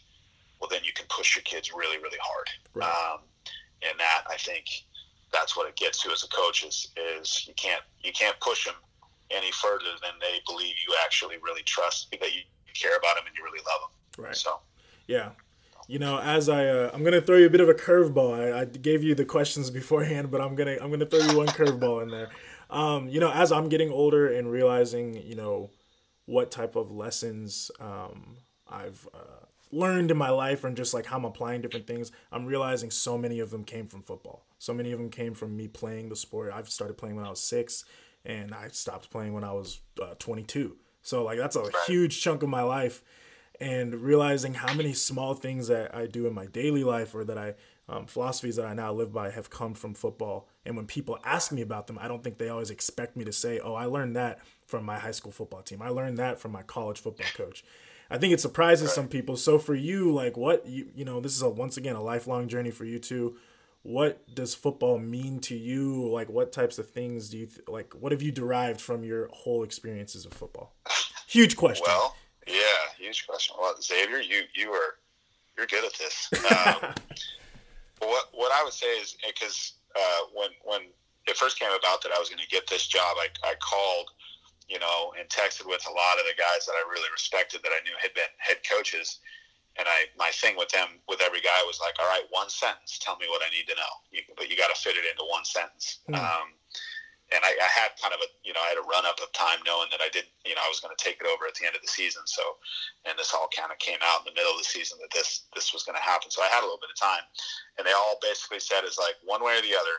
well 0.60 0.68
then 0.70 0.80
you 0.84 0.92
can 0.92 1.06
push 1.08 1.34
your 1.34 1.42
kids 1.42 1.72
really 1.74 1.98
really 1.98 2.18
hard 2.22 2.46
Right. 2.72 2.88
um, 2.88 3.18
and 3.82 3.98
that 3.98 4.22
i 4.30 4.36
think 4.36 4.83
that's 5.34 5.56
what 5.56 5.68
it 5.68 5.76
gets 5.76 6.00
to 6.02 6.10
as 6.10 6.22
a 6.22 6.28
coach 6.28 6.64
is 6.64 6.88
is 7.18 7.46
you 7.46 7.54
can't 7.54 7.82
you 8.02 8.12
can't 8.12 8.38
push 8.40 8.64
them 8.64 8.74
any 9.30 9.50
further 9.52 9.92
than 10.00 10.12
they 10.20 10.40
believe 10.46 10.74
you 10.86 10.94
actually 11.04 11.36
really 11.42 11.62
trust 11.64 12.10
that 12.10 12.34
you 12.34 12.40
care 12.74 12.96
about 12.96 13.16
them 13.16 13.24
and 13.26 13.36
you 13.36 13.44
really 13.44 13.58
love 13.70 13.90
them 14.16 14.24
Right. 14.26 14.36
so 14.36 14.60
Yeah. 15.06 15.30
You 15.86 15.98
know, 15.98 16.18
as 16.18 16.48
I, 16.48 16.66
uh, 16.66 16.90
I'm 16.94 17.04
gonna 17.04 17.20
throw 17.20 17.36
you 17.36 17.44
a 17.44 17.50
bit 17.50 17.60
of 17.60 17.68
a 17.68 17.74
curveball. 17.74 18.32
I, 18.54 18.60
I 18.60 18.64
gave 18.64 19.02
you 19.02 19.14
the 19.14 19.26
questions 19.26 19.70
beforehand, 19.70 20.30
but 20.30 20.40
I'm 20.40 20.54
gonna, 20.54 20.78
I'm 20.80 20.90
gonna 20.90 21.04
throw 21.04 21.20
you 21.20 21.36
one 21.36 21.46
curveball 21.48 22.02
in 22.02 22.08
there. 22.08 22.30
Um, 22.70 23.08
you 23.10 23.20
know, 23.20 23.30
as 23.30 23.52
I'm 23.52 23.68
getting 23.68 23.90
older 23.90 24.32
and 24.32 24.50
realizing, 24.50 25.14
you 25.22 25.34
know, 25.34 25.68
what 26.24 26.50
type 26.50 26.74
of 26.74 26.90
lessons 26.90 27.70
um, 27.80 28.38
I've 28.66 29.06
uh, 29.12 29.43
learned 29.74 30.10
in 30.10 30.16
my 30.16 30.30
life 30.30 30.64
and 30.64 30.76
just 30.76 30.94
like 30.94 31.06
how 31.06 31.16
I'm 31.16 31.24
applying 31.24 31.60
different 31.60 31.86
things, 31.86 32.12
I'm 32.30 32.46
realizing 32.46 32.90
so 32.90 33.18
many 33.18 33.40
of 33.40 33.50
them 33.50 33.64
came 33.64 33.86
from 33.86 34.02
football. 34.02 34.46
So 34.58 34.72
many 34.72 34.92
of 34.92 34.98
them 34.98 35.10
came 35.10 35.34
from 35.34 35.56
me 35.56 35.68
playing 35.68 36.08
the 36.08 36.16
sport. 36.16 36.52
I've 36.54 36.70
started 36.70 36.96
playing 36.96 37.16
when 37.16 37.26
I 37.26 37.30
was 37.30 37.40
six, 37.40 37.84
and 38.24 38.54
I 38.54 38.68
stopped 38.68 39.10
playing 39.10 39.34
when 39.34 39.44
I 39.44 39.52
was 39.52 39.80
uh, 40.02 40.14
22. 40.18 40.76
So 41.02 41.22
like 41.22 41.38
that's 41.38 41.56
a 41.56 41.68
huge 41.86 42.20
chunk 42.20 42.42
of 42.42 42.48
my 42.48 42.62
life 42.62 43.02
and 43.60 43.94
realizing 43.94 44.54
how 44.54 44.74
many 44.74 44.92
small 44.92 45.34
things 45.34 45.68
that 45.68 45.94
I 45.94 46.06
do 46.06 46.26
in 46.26 46.34
my 46.34 46.46
daily 46.46 46.82
life 46.82 47.14
or 47.14 47.24
that 47.24 47.38
I 47.38 47.54
um, 47.88 48.06
philosophies 48.06 48.56
that 48.56 48.64
I 48.64 48.72
now 48.72 48.92
live 48.92 49.12
by 49.12 49.30
have 49.30 49.50
come 49.50 49.74
from 49.74 49.92
football. 49.92 50.48
And 50.64 50.74
when 50.76 50.86
people 50.86 51.18
ask 51.22 51.52
me 51.52 51.60
about 51.60 51.86
them, 51.86 51.98
I 52.00 52.08
don't 52.08 52.24
think 52.24 52.38
they 52.38 52.48
always 52.48 52.70
expect 52.70 53.14
me 53.14 53.24
to 53.24 53.32
say, 53.32 53.58
"Oh, 53.58 53.74
I 53.74 53.84
learned 53.84 54.16
that 54.16 54.40
from 54.66 54.84
my 54.84 54.98
high 54.98 55.10
school 55.10 55.32
football 55.32 55.60
team. 55.60 55.82
I 55.82 55.90
learned 55.90 56.16
that 56.18 56.40
from 56.40 56.52
my 56.52 56.62
college 56.62 56.98
football 56.98 57.26
coach." 57.34 57.62
I 58.10 58.18
think 58.18 58.32
it 58.32 58.40
surprises 58.40 58.92
some 58.92 59.08
people. 59.08 59.36
So 59.36 59.58
for 59.58 59.74
you, 59.74 60.12
like 60.12 60.36
what 60.36 60.66
you 60.66 60.88
you 60.94 61.04
know, 61.04 61.20
this 61.20 61.34
is 61.34 61.42
a 61.42 61.48
once 61.48 61.76
again 61.76 61.96
a 61.96 62.02
lifelong 62.02 62.48
journey 62.48 62.70
for 62.70 62.84
you 62.84 62.98
too. 62.98 63.36
What 63.82 64.34
does 64.34 64.54
football 64.54 64.98
mean 64.98 65.40
to 65.40 65.54
you? 65.54 66.08
Like 66.08 66.28
what 66.28 66.52
types 66.52 66.78
of 66.78 66.88
things 66.90 67.28
do 67.28 67.38
you 67.38 67.46
th- 67.46 67.68
like? 67.68 67.92
What 67.94 68.12
have 68.12 68.22
you 68.22 68.32
derived 68.32 68.80
from 68.80 69.04
your 69.04 69.28
whole 69.32 69.62
experiences 69.62 70.24
of 70.24 70.32
football? 70.32 70.74
Huge 71.26 71.56
question. 71.56 71.84
Well, 71.86 72.16
yeah, 72.46 72.54
huge 72.98 73.26
question. 73.26 73.56
Well, 73.60 73.74
Xavier, 73.80 74.20
you 74.20 74.42
you 74.54 74.70
are 74.70 74.94
you're 75.56 75.66
good 75.66 75.84
at 75.84 75.92
this. 75.94 76.30
Um, 76.32 76.94
what 77.98 78.28
what 78.32 78.52
I 78.52 78.62
would 78.64 78.72
say 78.72 78.86
is 78.98 79.16
because 79.26 79.74
uh, 79.96 80.20
when 80.34 80.50
when 80.64 80.80
it 81.26 81.36
first 81.36 81.58
came 81.58 81.70
about 81.70 82.02
that 82.02 82.12
I 82.12 82.18
was 82.18 82.28
going 82.28 82.42
to 82.42 82.48
get 82.48 82.66
this 82.68 82.86
job, 82.86 83.16
I, 83.18 83.28
I 83.42 83.54
called, 83.60 84.10
you 84.68 84.78
know, 84.78 85.12
and 85.18 85.28
texted 85.28 85.66
with 85.68 85.84
a 85.84 85.92
lot 85.92 86.16
of 86.16 86.24
the 86.24 86.36
guys 86.36 86.64
that 86.64 86.76
I 86.76 86.82
really 86.88 87.08
respected 87.12 87.60
that 87.62 87.72
I 87.72 87.84
knew 87.84 87.94
had 88.00 88.14
been 88.16 88.30
head 88.38 88.64
coaches. 88.64 89.20
And 89.76 89.90
I, 89.90 90.06
my 90.14 90.30
thing 90.38 90.54
with 90.54 90.70
them, 90.70 91.02
with 91.10 91.18
every 91.18 91.42
guy 91.42 91.58
was 91.66 91.82
like, 91.82 91.98
all 91.98 92.06
right, 92.06 92.22
one 92.30 92.46
sentence, 92.46 92.94
tell 93.02 93.18
me 93.18 93.26
what 93.26 93.42
I 93.42 93.50
need 93.50 93.66
to 93.66 93.74
know. 93.74 93.92
You, 94.14 94.22
but 94.38 94.46
you 94.46 94.54
got 94.54 94.70
to 94.70 94.78
fit 94.78 94.94
it 94.94 95.02
into 95.02 95.26
one 95.26 95.44
sentence. 95.44 95.98
Hmm. 96.06 96.14
Um, 96.14 96.48
and 97.32 97.42
I, 97.42 97.56
I 97.56 97.70
had 97.74 97.96
kind 97.98 98.14
of 98.14 98.22
a, 98.22 98.28
you 98.46 98.54
know, 98.54 98.62
I 98.62 98.70
had 98.70 98.78
a 98.78 98.86
run 98.86 99.02
up 99.02 99.18
of 99.18 99.32
time 99.34 99.58
knowing 99.66 99.90
that 99.90 99.98
I 99.98 100.12
did, 100.14 100.30
you 100.46 100.54
know, 100.54 100.62
I 100.62 100.70
was 100.70 100.78
going 100.78 100.94
to 100.94 101.00
take 101.00 101.18
it 101.18 101.26
over 101.26 101.48
at 101.48 101.58
the 101.58 101.66
end 101.66 101.74
of 101.74 101.82
the 101.82 101.90
season. 101.90 102.22
So, 102.28 102.60
and 103.08 103.18
this 103.18 103.34
all 103.34 103.50
kind 103.50 103.74
of 103.74 103.80
came 103.82 103.98
out 104.04 104.22
in 104.22 104.30
the 104.30 104.36
middle 104.36 104.54
of 104.54 104.60
the 104.62 104.68
season 104.68 105.00
that 105.02 105.10
this, 105.10 105.50
this 105.56 105.74
was 105.74 105.82
going 105.82 105.96
to 105.98 106.04
happen. 106.04 106.30
So 106.30 106.44
I 106.44 106.52
had 106.52 106.62
a 106.62 106.68
little 106.68 106.78
bit 106.78 106.94
of 106.94 107.00
time 107.00 107.24
and 107.80 107.82
they 107.82 107.96
all 107.96 108.20
basically 108.22 108.60
said 108.62 108.86
is 108.86 109.00
like 109.00 109.18
one 109.26 109.42
way 109.42 109.58
or 109.58 109.64
the 109.64 109.74
other, 109.74 109.96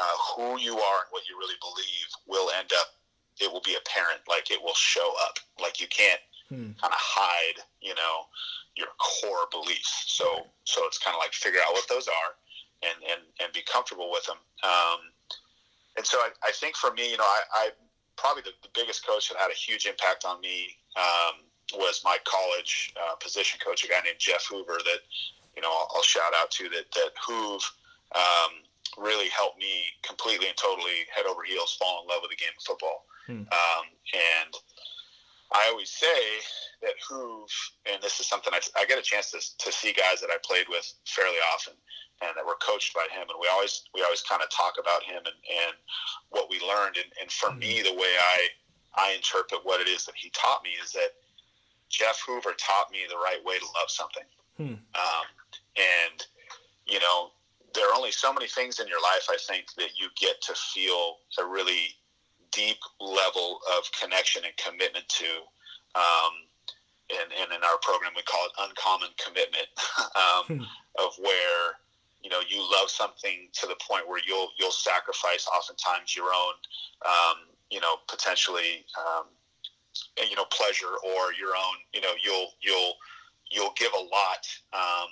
uh, 0.00 0.16
who 0.34 0.56
you 0.58 0.80
are 0.80 0.98
and 1.06 1.12
what 1.12 1.28
you 1.28 1.36
really 1.36 1.60
believe 1.60 2.08
will 2.24 2.48
end 2.56 2.72
up, 2.72 2.88
it 3.40 3.50
will 3.52 3.62
be 3.64 3.76
apparent. 3.76 4.20
Like 4.28 4.50
it 4.50 4.62
will 4.62 4.74
show 4.74 5.14
up. 5.26 5.38
Like 5.60 5.80
you 5.80 5.86
can't 5.88 6.20
Hmm. 6.48 6.76
kind 6.76 6.92
of 6.92 7.00
hide, 7.00 7.64
you 7.80 7.94
know, 7.94 8.28
your 8.76 8.88
core 9.00 9.48
beliefs. 9.50 10.04
So, 10.08 10.44
so 10.64 10.82
it's 10.84 10.98
kind 10.98 11.14
of 11.14 11.20
like 11.20 11.32
figure 11.32 11.60
out 11.66 11.72
what 11.72 11.88
those 11.88 12.08
are 12.08 12.36
and, 12.82 12.98
and, 13.10 13.20
and 13.40 13.52
be 13.54 13.62
comfortable 13.62 14.10
with 14.10 14.26
them. 14.26 14.36
Um, 14.62 15.00
and 15.96 16.04
so 16.04 16.18
I, 16.18 16.28
I 16.44 16.52
think 16.52 16.76
for 16.76 16.92
me, 16.92 17.10
you 17.12 17.16
know, 17.16 17.24
I, 17.24 17.40
I 17.54 17.70
probably 18.16 18.42
the, 18.42 18.52
the 18.62 18.68
biggest 18.74 19.06
coach 19.06 19.30
that 19.30 19.38
had 19.38 19.50
a 19.50 19.54
huge 19.54 19.86
impact 19.86 20.26
on 20.26 20.42
me 20.42 20.76
um, 20.96 21.40
was 21.80 22.02
my 22.04 22.18
college 22.24 22.92
uh, 23.00 23.14
position 23.16 23.58
coach, 23.64 23.84
a 23.84 23.88
guy 23.88 24.00
named 24.04 24.18
Jeff 24.18 24.44
Hoover. 24.50 24.76
That 24.84 25.00
you 25.56 25.62
know 25.62 25.70
I'll, 25.70 25.88
I'll 25.96 26.02
shout 26.02 26.32
out 26.36 26.50
to 26.52 26.68
that. 26.68 26.90
That 26.92 27.10
Hoove 27.16 27.64
um, 28.14 28.52
really 28.98 29.28
helped 29.28 29.58
me 29.58 29.84
completely 30.02 30.48
and 30.48 30.56
totally 30.56 31.06
head 31.14 31.26
over 31.26 31.42
heels 31.42 31.76
fall 31.78 32.02
in 32.02 32.08
love 32.08 32.22
with 32.22 32.30
the 32.30 32.36
game 32.36 32.54
of 32.56 32.64
football. 32.64 33.06
Hmm. 33.26 33.46
Um, 33.48 33.84
and 34.12 34.52
I 35.52 35.68
always 35.70 35.90
say 35.90 36.40
that 36.82 36.94
Hoove, 37.08 37.52
and 37.90 38.02
this 38.02 38.20
is 38.20 38.26
something 38.26 38.52
I, 38.52 38.60
I 38.76 38.84
get 38.86 38.98
a 38.98 39.02
chance 39.02 39.30
to, 39.32 39.40
to 39.40 39.72
see 39.72 39.92
guys 39.92 40.20
that 40.20 40.30
I 40.30 40.38
played 40.44 40.66
with 40.68 40.92
fairly 41.06 41.36
often 41.52 41.74
and 42.22 42.30
that 42.36 42.46
were 42.46 42.56
coached 42.60 42.94
by 42.94 43.06
him. 43.10 43.28
And 43.28 43.38
we 43.40 43.48
always, 43.52 43.84
we 43.94 44.02
always 44.02 44.22
kind 44.22 44.42
of 44.42 44.50
talk 44.50 44.74
about 44.80 45.02
him 45.02 45.18
and, 45.18 45.38
and 45.44 45.74
what 46.30 46.48
we 46.48 46.60
learned. 46.60 46.96
And, 46.96 47.12
and 47.20 47.30
for 47.30 47.52
me, 47.52 47.82
the 47.82 47.92
way 47.92 48.12
I, 48.16 48.48
I 48.96 49.12
interpret 49.14 49.60
what 49.64 49.80
it 49.80 49.88
is 49.88 50.06
that 50.06 50.14
he 50.16 50.30
taught 50.30 50.62
me 50.64 50.70
is 50.82 50.92
that 50.92 51.14
Jeff 51.88 52.22
Hoover 52.26 52.54
taught 52.56 52.90
me 52.90 53.00
the 53.08 53.16
right 53.16 53.40
way 53.44 53.58
to 53.58 53.64
love 53.64 53.88
something. 53.88 54.24
Hmm. 54.56 54.80
Um, 54.96 55.26
and, 55.76 56.26
you 56.86 57.00
know, 57.00 57.32
there 57.74 57.90
are 57.90 57.96
only 57.96 58.12
so 58.12 58.32
many 58.32 58.48
things 58.48 58.80
in 58.80 58.88
your 58.88 59.00
life, 59.00 59.26
I 59.30 59.36
think, 59.48 59.72
that 59.76 59.98
you 59.98 60.08
get 60.16 60.40
to 60.42 60.54
feel 60.54 61.16
a 61.38 61.44
really 61.44 61.94
deep 62.52 62.78
level 63.00 63.60
of 63.78 63.84
connection 63.98 64.42
and 64.44 64.56
commitment 64.56 65.08
to. 65.08 65.30
Um, 65.94 66.32
and, 67.10 67.32
and 67.32 67.52
in 67.52 67.64
our 67.64 67.78
program, 67.82 68.12
we 68.16 68.22
call 68.22 68.44
it 68.46 68.52
uncommon 68.68 69.08
commitment, 69.18 69.68
um, 70.16 70.44
Hmm. 70.46 71.04
of 71.04 71.12
where 71.18 71.78
you 72.22 72.30
know 72.30 72.40
you 72.48 72.60
love 72.60 72.88
something 72.88 73.48
to 73.52 73.66
the 73.66 73.76
point 73.80 74.08
where 74.08 74.20
you'll 74.26 74.48
you'll 74.58 74.70
sacrifice 74.70 75.46
oftentimes 75.48 76.14
your 76.16 76.26
own 76.26 76.54
um, 77.04 77.48
you 77.70 77.80
know 77.80 77.96
potentially 78.08 78.84
um, 78.98 79.26
you 80.28 80.36
know 80.36 80.44
pleasure 80.50 80.94
or 81.04 81.32
your 81.32 81.56
own 81.56 81.76
you 81.92 82.00
know 82.00 82.12
you'll 82.22 82.48
you'll 82.60 82.94
you'll 83.50 83.74
give 83.76 83.92
a 83.92 83.98
lot 83.98 84.46
um, 84.72 85.08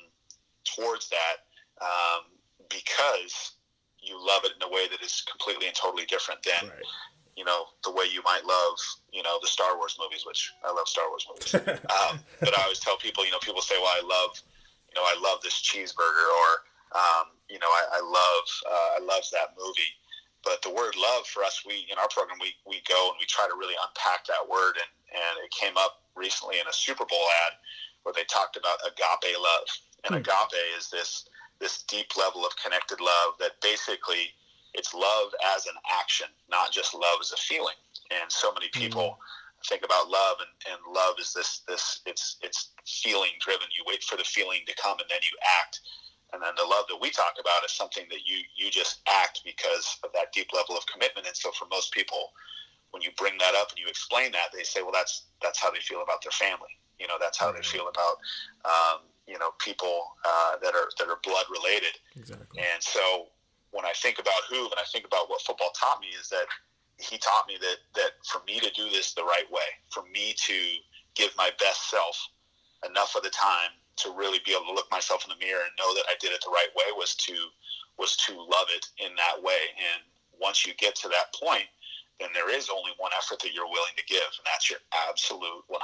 towards 0.65 1.09
that 1.09 1.51
um, 1.83 2.25
because 2.71 3.53
you 4.01 4.17
love 4.17 4.45
it 4.45 4.53
in 4.57 4.63
a 4.67 4.73
way 4.73 4.89
that 4.89 5.03
is 5.05 5.23
completely 5.29 5.67
and 5.67 5.77
totally 5.77 6.07
different 6.07 6.43
than 6.43 6.65
Right. 6.65 6.89
you 7.37 7.45
know 7.45 7.67
the 7.85 7.91
way 7.93 8.07
you 8.11 8.23
might 8.25 8.45
love 8.45 8.77
you 9.13 9.23
know 9.23 9.39
the 9.43 9.47
Star 9.49 9.77
Wars 9.77 9.97
movies, 10.01 10.25
which 10.27 10.51
I 10.65 10.73
love 10.73 10.89
Star 10.89 11.09
Wars 11.11 11.27
movies. 11.29 11.53
um, 11.91 12.21
but 12.41 12.57
I 12.57 12.63
always 12.63 12.81
tell 12.81 12.97
people, 12.97 13.25
you 13.25 13.31
know, 13.33 13.43
people 13.43 13.61
say, 13.63 13.75
"Well, 13.79 13.93
I 13.93 14.01
love, 14.01 14.33
you 14.89 14.95
know, 14.97 15.05
I 15.05 15.17
love 15.21 15.43
this 15.43 15.61
cheeseburger," 15.61 16.27
or 16.41 16.51
um, 16.97 17.27
you 17.49 17.59
know, 17.59 17.69
I, 17.71 17.99
I 17.99 18.01
love, 18.03 18.45
uh, 18.67 18.89
I 18.99 19.01
love 19.05 19.23
that 19.33 19.55
movie. 19.59 19.93
But 20.43 20.63
the 20.63 20.71
word 20.71 20.95
love 20.97 21.27
for 21.27 21.45
us, 21.45 21.63
we 21.67 21.87
in 21.93 21.99
our 21.99 22.09
program, 22.09 22.39
we 22.41 22.55
we 22.67 22.81
go 22.89 23.11
and 23.11 23.17
we 23.21 23.27
try 23.27 23.47
to 23.47 23.55
really 23.59 23.75
unpack 23.87 24.25
that 24.27 24.43
word, 24.49 24.75
and 24.81 24.91
and 25.13 25.35
it 25.45 25.51
came 25.53 25.77
up 25.77 26.03
recently 26.17 26.59
in 26.59 26.67
a 26.67 26.73
Super 26.73 27.05
Bowl 27.05 27.27
ad 27.47 27.53
where 28.03 28.15
they 28.15 28.25
talked 28.25 28.57
about 28.57 28.79
agape 28.87 29.37
love, 29.37 29.69
and 30.09 30.15
Hmm. 30.17 30.21
agape 30.25 30.65
is 30.79 30.89
this 30.89 31.29
this 31.61 31.83
deep 31.83 32.17
level 32.17 32.45
of 32.45 32.53
connected 32.57 33.01
love 33.01 33.37
that 33.39 33.61
basically 33.63 34.33
it's 34.75 34.95
love 34.95 35.35
as 35.57 35.67
an 35.67 35.75
action, 36.01 36.27
not 36.49 36.73
just 36.73 36.95
love 36.95 37.21
as 37.21 37.33
a 37.33 37.37
feeling. 37.37 37.75
And 38.11 38.31
so 38.31 38.53
many 38.53 38.69
people 38.69 39.19
think 39.69 39.85
about 39.85 40.09
love, 40.09 40.37
and, 40.41 40.53
and 40.73 40.81
love 40.95 41.15
is 41.21 41.33
this 41.33 41.63
this 41.69 42.01
it's 42.07 42.37
it's 42.43 42.71
feeling 42.87 43.31
driven. 43.41 43.67
You 43.77 43.85
wait 43.87 44.03
for 44.03 44.17
the 44.17 44.25
feeling 44.25 44.61
to 44.67 44.75
come, 44.83 44.99
and 44.99 45.09
then 45.11 45.21
you 45.23 45.37
act. 45.63 45.81
And 46.33 46.41
then 46.43 46.55
the 46.57 46.65
love 46.65 46.87
that 46.89 47.01
we 47.01 47.11
talk 47.11 47.35
about 47.41 47.65
is 47.65 47.73
something 47.73 48.07
that 48.11 48.27
you 48.27 48.43
you 48.55 48.71
just 48.71 49.03
act 49.07 49.43
because 49.45 49.99
of 50.05 50.11
that 50.15 50.33
deep 50.33 50.49
level 50.55 50.77
of 50.77 50.87
commitment. 50.87 51.27
And 51.27 51.37
so 51.37 51.51
for 51.53 51.67
most 51.71 51.93
people, 51.93 52.31
when 52.91 53.03
you 53.03 53.11
bring 53.19 53.37
that 53.39 53.55
up 53.55 53.71
and 53.71 53.79
you 53.79 53.87
explain 53.89 54.33
that, 54.33 54.55
they 54.55 54.63
say, 54.63 54.83
well, 54.83 54.95
that's 54.95 55.27
that's 55.43 55.59
how 55.59 55.71
they 55.71 55.81
feel 55.81 56.03
about 56.03 56.23
their 56.23 56.33
family. 56.33 56.75
You 56.99 57.09
know, 57.09 57.17
that's 57.21 57.39
how 57.39 57.51
they 57.51 57.63
feel 57.63 57.89
about 57.89 58.17
um, 58.65 59.10
you 59.31 59.39
know 59.39 59.51
people 59.59 60.11
uh, 60.27 60.59
that 60.63 60.75
are 60.75 60.91
that 60.99 61.07
are 61.07 61.23
blood 61.23 61.47
related. 61.51 61.95
Exactly. 62.17 62.59
And 62.59 62.83
so 62.83 63.31
when 63.71 63.85
I 63.85 63.93
think 63.95 64.19
about 64.19 64.43
Hoove 64.51 64.75
and 64.75 64.83
I 64.83 64.89
think 64.91 65.07
about 65.07 65.31
what 65.31 65.41
football 65.43 65.71
taught 65.79 66.01
me 66.01 66.09
is 66.09 66.29
that 66.29 66.47
he 66.99 67.17
taught 67.17 67.47
me 67.47 67.57
that, 67.61 67.79
that 67.95 68.13
for 68.27 68.43
me 68.45 68.61
to 68.61 68.71
do 68.73 68.91
this 68.91 69.15
the 69.15 69.23
right 69.23 69.47
way, 69.51 69.65
for 69.91 70.03
me 70.13 70.35
to 70.37 70.59
give 71.15 71.31
my 71.39 71.51
best 71.59 71.89
self 71.89 72.19
enough 72.85 73.15
of 73.17 73.23
the 73.23 73.31
time 73.31 73.73
to 73.97 74.11
really 74.13 74.41
be 74.45 74.53
able 74.53 74.67
to 74.67 74.75
look 74.75 74.91
myself 74.91 75.25
in 75.25 75.31
the 75.31 75.45
mirror 75.45 75.63
and 75.63 75.73
know 75.79 75.95
that 75.95 76.05
I 76.11 76.15
did 76.21 76.33
it 76.33 76.43
the 76.45 76.51
right 76.51 76.73
way 76.75 76.91
was 76.97 77.15
to 77.27 77.35
was 77.99 78.17
to 78.17 78.33
love 78.33 78.69
it 78.75 78.87
in 78.99 79.15
that 79.17 79.37
way. 79.43 79.71
And 79.77 80.03
once 80.41 80.67
you 80.67 80.73
get 80.75 80.97
to 80.97 81.09
that 81.09 81.33
point, 81.37 81.69
then 82.19 82.31
there 82.33 82.49
is 82.49 82.69
only 82.69 82.93
one 82.97 83.13
effort 83.17 83.41
that 83.41 83.53
you're 83.53 83.69
willing 83.69 83.97
to 83.97 84.05
give, 84.09 84.25
and 84.25 84.45
that's 84.45 84.71
your 84.71 84.81
absolute 85.09 85.65
100% 85.69 85.77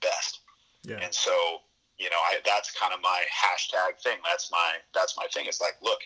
best. 0.00 0.40
Yeah. 0.84 1.00
And 1.00 1.14
so, 1.14 1.32
you 1.98 2.10
know, 2.10 2.18
I, 2.18 2.38
that's 2.44 2.70
kind 2.78 2.92
of 2.94 3.00
my 3.02 3.22
hashtag 3.30 4.00
thing. 4.02 4.18
That's 4.24 4.50
my 4.50 4.80
that's 4.94 5.16
my 5.16 5.26
thing. 5.32 5.46
It's 5.46 5.60
like, 5.60 5.76
look, 5.82 6.00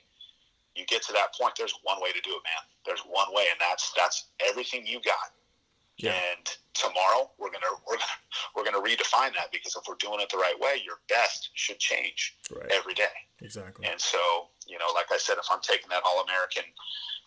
you 0.74 0.84
get 0.86 1.02
to 1.06 1.12
that 1.14 1.34
point. 1.34 1.54
There's 1.56 1.74
one 1.82 2.00
way 2.02 2.12
to 2.12 2.20
do 2.20 2.30
it, 2.30 2.42
man. 2.44 2.64
There's 2.84 3.00
one 3.08 3.28
way, 3.32 3.44
and 3.50 3.58
that's 3.60 3.92
that's 3.96 4.26
everything 4.46 4.86
you 4.86 5.00
got. 5.02 5.32
Yeah. 5.96 6.12
And 6.12 6.44
tomorrow 6.74 7.30
we're 7.38 7.50
gonna 7.50 7.72
we're 7.88 7.96
gonna 7.96 8.20
we're 8.54 8.64
gonna 8.64 8.84
redefine 8.84 9.32
that 9.40 9.48
because 9.52 9.74
if 9.76 9.82
we're 9.88 9.96
doing 9.96 10.20
it 10.20 10.28
the 10.30 10.36
right 10.38 10.58
way, 10.60 10.82
your 10.84 11.00
best 11.08 11.50
should 11.54 11.78
change 11.78 12.36
Right. 12.54 12.70
every 12.72 12.94
day. 12.94 13.16
Exactly. 13.40 13.86
And 13.88 14.00
so, 14.00 14.48
you 14.66 14.78
know, 14.78 14.86
like 14.94 15.06
I 15.12 15.18
said, 15.18 15.36
if 15.38 15.46
I'm 15.50 15.60
taking 15.60 15.88
that 15.90 16.02
All 16.04 16.22
American 16.24 16.64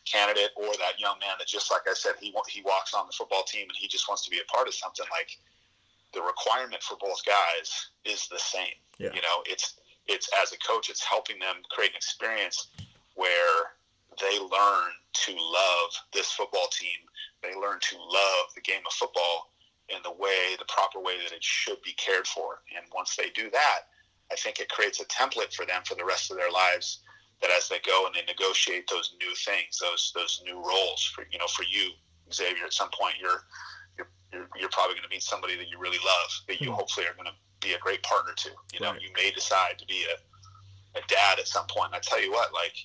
candidate 0.06 0.50
or 0.56 0.66
that 0.78 1.00
young 1.00 1.18
man 1.20 1.38
that 1.38 1.48
just 1.48 1.72
like 1.72 1.82
I 1.90 1.94
said, 1.94 2.14
he 2.20 2.34
he 2.48 2.62
walks 2.62 2.94
on 2.94 3.08
the 3.08 3.14
football 3.14 3.44
team 3.44 3.64
and 3.70 3.78
he 3.78 3.88
just 3.88 4.08
wants 4.08 4.24
to 4.26 4.30
be 4.30 4.40
a 4.40 4.46
part 4.52 4.68
of 4.68 4.74
something, 4.74 5.06
like 5.12 5.38
the 6.14 6.22
requirement 6.22 6.82
for 6.82 6.98
both 7.00 7.24
guys 7.26 7.90
is 8.06 8.28
the 8.28 8.40
same. 8.40 8.78
Yeah. 8.98 9.10
You 9.14 9.22
know, 9.22 9.44
it's 9.46 9.76
it's 10.08 10.30
as 10.42 10.52
a 10.52 10.58
coach, 10.58 10.90
it's 10.90 11.04
helping 11.04 11.40
them 11.40 11.58
create 11.70 11.92
an 11.92 11.98
experience 11.98 12.70
where 13.16 13.78
they 14.20 14.40
learn 14.40 14.92
to 15.14 15.32
love 15.34 15.90
this 16.14 16.32
football 16.32 16.68
team. 16.72 16.98
They 17.44 17.56
learn 17.56 17.80
to 17.80 17.98
love 17.98 18.46
the 18.56 18.62
game 18.62 18.82
of 18.86 18.94
football 18.94 19.54
in 19.90 19.98
the 20.04 20.12
way, 20.12 20.56
the 20.58 20.66
proper 20.66 21.00
way 21.00 21.18
that 21.18 21.36
it 21.36 21.44
should 21.44 21.82
be 21.84 21.94
cared 21.94 22.28
for. 22.28 22.62
And 22.76 22.86
once 22.94 23.16
they 23.16 23.30
do 23.34 23.50
that, 23.52 23.80
I 24.32 24.36
think 24.36 24.60
it 24.60 24.70
creates 24.70 25.00
a 25.00 25.06
template 25.06 25.54
for 25.54 25.66
them 25.66 25.82
for 25.86 25.96
the 25.96 26.06
rest 26.06 26.32
of 26.32 26.38
their 26.38 26.52
lives. 26.52 27.00
That 27.42 27.52
as 27.52 27.70
they 27.70 27.80
go 27.86 28.06
and 28.06 28.14
they 28.14 28.26
negotiate 28.28 28.90
those 28.90 29.14
new 29.20 29.34
things, 29.34 29.80
those 29.80 30.12
those 30.14 30.42
new 30.44 30.62
roles 30.62 31.04
for 31.16 31.26
you 31.32 31.38
know 31.40 31.48
for 31.48 31.64
you, 31.64 31.92
Xavier, 32.34 32.66
at 32.66 32.74
some 32.74 32.90
point 32.90 33.16
you're 33.20 33.44
you're 34.32 34.48
you're, 34.60 34.70
probably 34.70 34.96
going 34.96 35.04
to 35.04 35.10
meet 35.10 35.24
somebody 35.24 35.56
that 35.58 35.70
you 35.70 35.80
really 35.80 35.98
love 36.00 36.32
that 36.48 36.62
you 36.62 36.70
Hmm. 36.70 36.76
hopefully 36.76 37.06
are 37.08 37.14
going 37.14 37.26
to 37.28 37.34
be 37.68 37.74
a 37.74 37.80
great 37.80 38.02
partner 38.04 38.34
to. 38.34 38.50
You 38.74 38.80
know, 38.80 38.92
Right. 38.92 39.02
you 39.02 39.10
may 39.16 39.32
decide 39.32 39.78
to 39.80 39.86
be 39.86 40.06
a, 40.06 41.00
a 41.00 41.02
dad 41.08 41.40
at 41.40 41.48
some 41.48 41.66
point. 41.68 41.88
And 41.88 41.96
I 41.96 42.00
tell 42.00 42.22
you 42.22 42.32
what, 42.32 42.54
like 42.54 42.76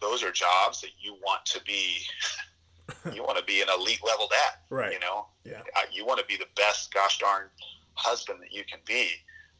those 0.00 0.22
are 0.22 0.32
jobs 0.32 0.80
that 0.80 0.90
you 1.00 1.14
want 1.14 1.44
to 1.46 1.60
be. 1.64 1.98
you 3.14 3.22
want 3.22 3.38
to 3.38 3.44
be 3.44 3.62
an 3.62 3.68
elite 3.76 4.00
level 4.04 4.28
dad. 4.28 4.54
Right. 4.70 4.92
You 4.92 5.00
know, 5.00 5.26
Yeah. 5.44 5.62
you 5.92 6.04
want 6.06 6.20
to 6.20 6.26
be 6.26 6.36
the 6.36 6.48
best 6.56 6.92
gosh 6.92 7.18
darn 7.18 7.48
husband 7.94 8.40
that 8.42 8.52
you 8.52 8.64
can 8.64 8.80
be. 8.86 9.10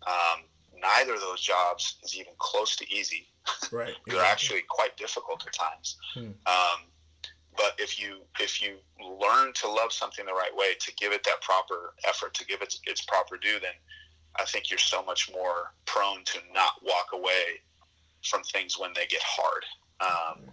Um, 0.07 0.43
neither 0.81 1.15
of 1.15 1.21
those 1.21 1.41
jobs 1.41 1.97
is 2.03 2.17
even 2.17 2.33
close 2.39 2.75
to 2.77 2.91
easy. 2.93 3.29
Right. 3.71 3.95
They're 4.07 4.25
actually 4.25 4.63
quite 4.69 4.97
difficult 4.97 5.45
at 5.47 5.53
times. 5.53 5.97
Hmm. 6.15 6.31
Um, 6.47 6.81
but 7.57 7.75
if 7.79 8.01
you 8.01 8.19
if 8.41 8.63
you 8.63 8.77
learn 9.01 9.53
to 9.55 9.69
love 9.69 9.93
something 9.93 10.25
the 10.25 10.33
right 10.33 10.55
way, 10.55 10.75
to 10.81 10.93
give 10.95 11.13
it 11.13 11.25
that 11.25 11.41
proper 11.43 11.95
effort, 12.09 12.35
to 12.35 12.47
give 12.47 12.63
it 12.63 12.75
its 12.87 13.03
proper 13.03 13.37
due, 13.37 13.59
then 13.61 13.73
I 14.37 14.45
think 14.45 14.71
you're 14.71 14.79
so 14.79 15.05
much 15.05 15.31
more 15.33 15.75
prone 15.85 16.25
to 16.25 16.39
not 16.55 16.83
walk 16.83 17.09
away 17.13 17.61
from 18.25 18.43
things 18.45 18.79
when 18.79 18.93
they 18.95 19.07
get 19.07 19.23
hard. 19.23 19.65
Um, 20.01 20.51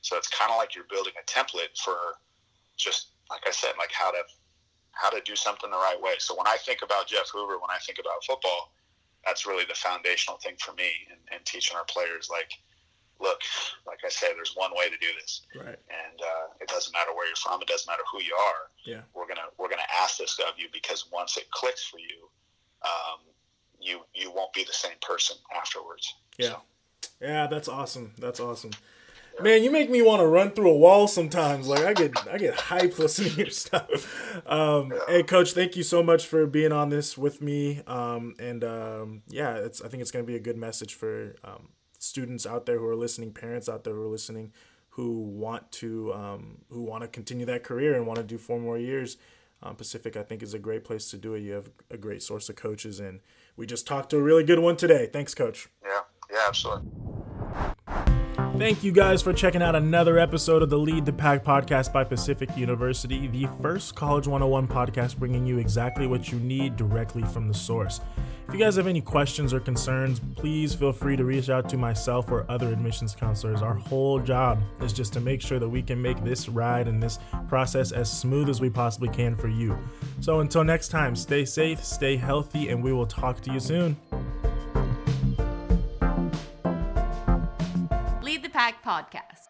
so 0.00 0.16
it's 0.16 0.28
kind 0.28 0.50
of 0.50 0.56
like 0.56 0.74
you're 0.74 0.88
building 0.88 1.12
a 1.20 1.24
template 1.30 1.76
for 1.78 1.96
just 2.76 3.08
like 3.28 3.42
I 3.46 3.50
said, 3.50 3.72
like 3.78 3.92
how 3.92 4.10
to 4.10 4.22
how 4.92 5.10
to 5.10 5.20
do 5.24 5.36
something 5.36 5.70
the 5.70 5.76
right 5.76 6.00
way. 6.00 6.14
So 6.18 6.36
when 6.36 6.46
I 6.46 6.56
think 6.64 6.80
about 6.82 7.06
Jeff 7.06 7.30
Hoover, 7.32 7.58
when 7.58 7.70
I 7.70 7.78
think 7.86 7.98
about 7.98 8.24
football, 8.26 8.72
that's 9.24 9.46
really 9.46 9.64
the 9.64 9.74
foundational 9.74 10.38
thing 10.38 10.56
for 10.58 10.72
me 10.72 10.90
and, 11.30 11.44
teaching 11.44 11.76
our 11.76 11.84
players 11.84 12.28
like 12.30 12.52
look 13.20 13.40
like 13.86 13.98
i 14.04 14.08
said 14.08 14.30
there's 14.36 14.54
one 14.56 14.70
way 14.74 14.86
to 14.88 14.96
do 14.98 15.06
this 15.20 15.42
Right. 15.54 15.68
and 15.68 16.20
uh, 16.20 16.46
it 16.60 16.68
doesn't 16.68 16.92
matter 16.92 17.12
where 17.14 17.26
you're 17.26 17.36
from 17.36 17.60
it 17.62 17.68
doesn't 17.68 17.86
matter 17.90 18.02
who 18.12 18.22
you 18.22 18.34
are 18.34 18.62
Yeah. 18.84 19.02
we're 19.14 19.28
gonna 19.28 19.48
we're 19.58 19.68
gonna 19.68 19.82
ask 20.02 20.18
this 20.18 20.38
of 20.38 20.54
you 20.58 20.68
because 20.72 21.06
once 21.12 21.36
it 21.36 21.50
clicks 21.50 21.84
for 21.84 21.98
you 21.98 22.28
um, 22.82 23.20
you 23.80 24.00
you 24.14 24.32
won't 24.32 24.52
be 24.52 24.64
the 24.64 24.72
same 24.72 24.96
person 25.02 25.36
afterwards 25.56 26.14
Yeah. 26.38 26.56
Yeah, 27.20 27.46
that's 27.48 27.68
awesome. 27.68 28.12
That's 28.18 28.40
awesome. 28.40 28.70
Man, 29.42 29.62
you 29.62 29.70
make 29.70 29.90
me 29.90 30.00
want 30.00 30.20
to 30.20 30.26
run 30.26 30.50
through 30.52 30.70
a 30.70 30.76
wall 30.76 31.06
sometimes. 31.06 31.66
Like 31.68 31.84
I 31.84 31.92
get 31.92 32.12
I 32.28 32.38
get 32.38 32.54
hyped 32.54 32.98
listening 32.98 33.30
to 33.32 33.36
your 33.36 33.50
stuff. 33.50 34.42
Um, 34.46 34.92
Hey, 35.06 35.22
coach, 35.22 35.52
thank 35.52 35.76
you 35.76 35.82
so 35.82 36.02
much 36.02 36.26
for 36.26 36.46
being 36.46 36.72
on 36.72 36.88
this 36.88 37.18
with 37.18 37.42
me. 37.42 37.82
Um, 37.86 38.34
and 38.38 38.64
um, 38.64 39.22
yeah, 39.28 39.54
it's 39.56 39.82
I 39.82 39.88
think 39.88 40.00
it's 40.02 40.10
going 40.10 40.24
to 40.24 40.26
be 40.26 40.36
a 40.36 40.40
good 40.40 40.56
message 40.56 40.94
for 40.94 41.36
um, 41.44 41.68
students 42.00 42.46
out 42.46 42.66
there 42.66 42.78
who 42.78 42.86
are 42.88 42.96
listening, 42.96 43.32
parents 43.32 43.68
out 43.68 43.84
there 43.84 43.94
who 43.94 44.02
are 44.02 44.08
listening, 44.08 44.52
who 44.90 45.20
want 45.20 45.70
to 45.72 46.12
um, 46.12 46.58
who 46.70 46.82
want 46.82 47.02
to 47.02 47.08
continue 47.08 47.46
that 47.46 47.62
career 47.62 47.94
and 47.94 48.06
want 48.06 48.16
to 48.16 48.24
do 48.24 48.38
four 48.38 48.58
more 48.58 48.78
years. 48.78 49.16
Um, 49.62 49.76
Pacific, 49.76 50.16
I 50.16 50.22
think, 50.22 50.42
is 50.42 50.54
a 50.54 50.58
great 50.58 50.84
place 50.84 51.10
to 51.10 51.18
do 51.18 51.34
it. 51.34 51.40
You 51.40 51.52
have 51.52 51.70
a 51.90 51.98
great 51.98 52.22
source 52.22 52.48
of 52.48 52.56
coaches, 52.56 52.98
and 52.98 53.20
we 53.56 53.66
just 53.66 53.86
talked 53.86 54.10
to 54.10 54.16
a 54.16 54.22
really 54.22 54.42
good 54.42 54.58
one 54.58 54.76
today. 54.76 55.08
Thanks, 55.12 55.34
coach. 55.34 55.68
yeah 55.84 56.00
yeah 56.32 56.44
absolutely 56.48 56.90
Thank 58.60 58.84
you 58.84 58.92
guys 58.92 59.22
for 59.22 59.32
checking 59.32 59.62
out 59.62 59.74
another 59.74 60.18
episode 60.18 60.62
of 60.62 60.68
the 60.68 60.76
Lead 60.76 61.06
the 61.06 61.14
Pack 61.14 61.42
podcast 61.42 61.94
by 61.94 62.04
Pacific 62.04 62.54
University, 62.58 63.26
the 63.26 63.48
first 63.62 63.94
College 63.94 64.26
101 64.26 64.68
podcast 64.68 65.16
bringing 65.16 65.46
you 65.46 65.56
exactly 65.56 66.06
what 66.06 66.30
you 66.30 66.38
need 66.40 66.76
directly 66.76 67.22
from 67.22 67.48
the 67.48 67.54
source. 67.54 68.02
If 68.46 68.52
you 68.52 68.60
guys 68.60 68.76
have 68.76 68.86
any 68.86 69.00
questions 69.00 69.54
or 69.54 69.60
concerns, 69.60 70.20
please 70.36 70.74
feel 70.74 70.92
free 70.92 71.16
to 71.16 71.24
reach 71.24 71.48
out 71.48 71.70
to 71.70 71.78
myself 71.78 72.30
or 72.30 72.44
other 72.50 72.70
admissions 72.70 73.14
counselors. 73.14 73.62
Our 73.62 73.72
whole 73.72 74.20
job 74.20 74.60
is 74.82 74.92
just 74.92 75.14
to 75.14 75.20
make 75.20 75.40
sure 75.40 75.58
that 75.58 75.68
we 75.68 75.80
can 75.80 76.00
make 76.00 76.22
this 76.22 76.46
ride 76.46 76.86
and 76.86 77.02
this 77.02 77.18
process 77.48 77.92
as 77.92 78.12
smooth 78.12 78.50
as 78.50 78.60
we 78.60 78.68
possibly 78.68 79.08
can 79.08 79.36
for 79.36 79.48
you. 79.48 79.74
So 80.20 80.40
until 80.40 80.64
next 80.64 80.88
time, 80.88 81.16
stay 81.16 81.46
safe, 81.46 81.82
stay 81.82 82.18
healthy, 82.18 82.68
and 82.68 82.84
we 82.84 82.92
will 82.92 83.06
talk 83.06 83.40
to 83.40 83.52
you 83.54 83.58
soon. 83.58 83.96
podcast. 88.90 89.49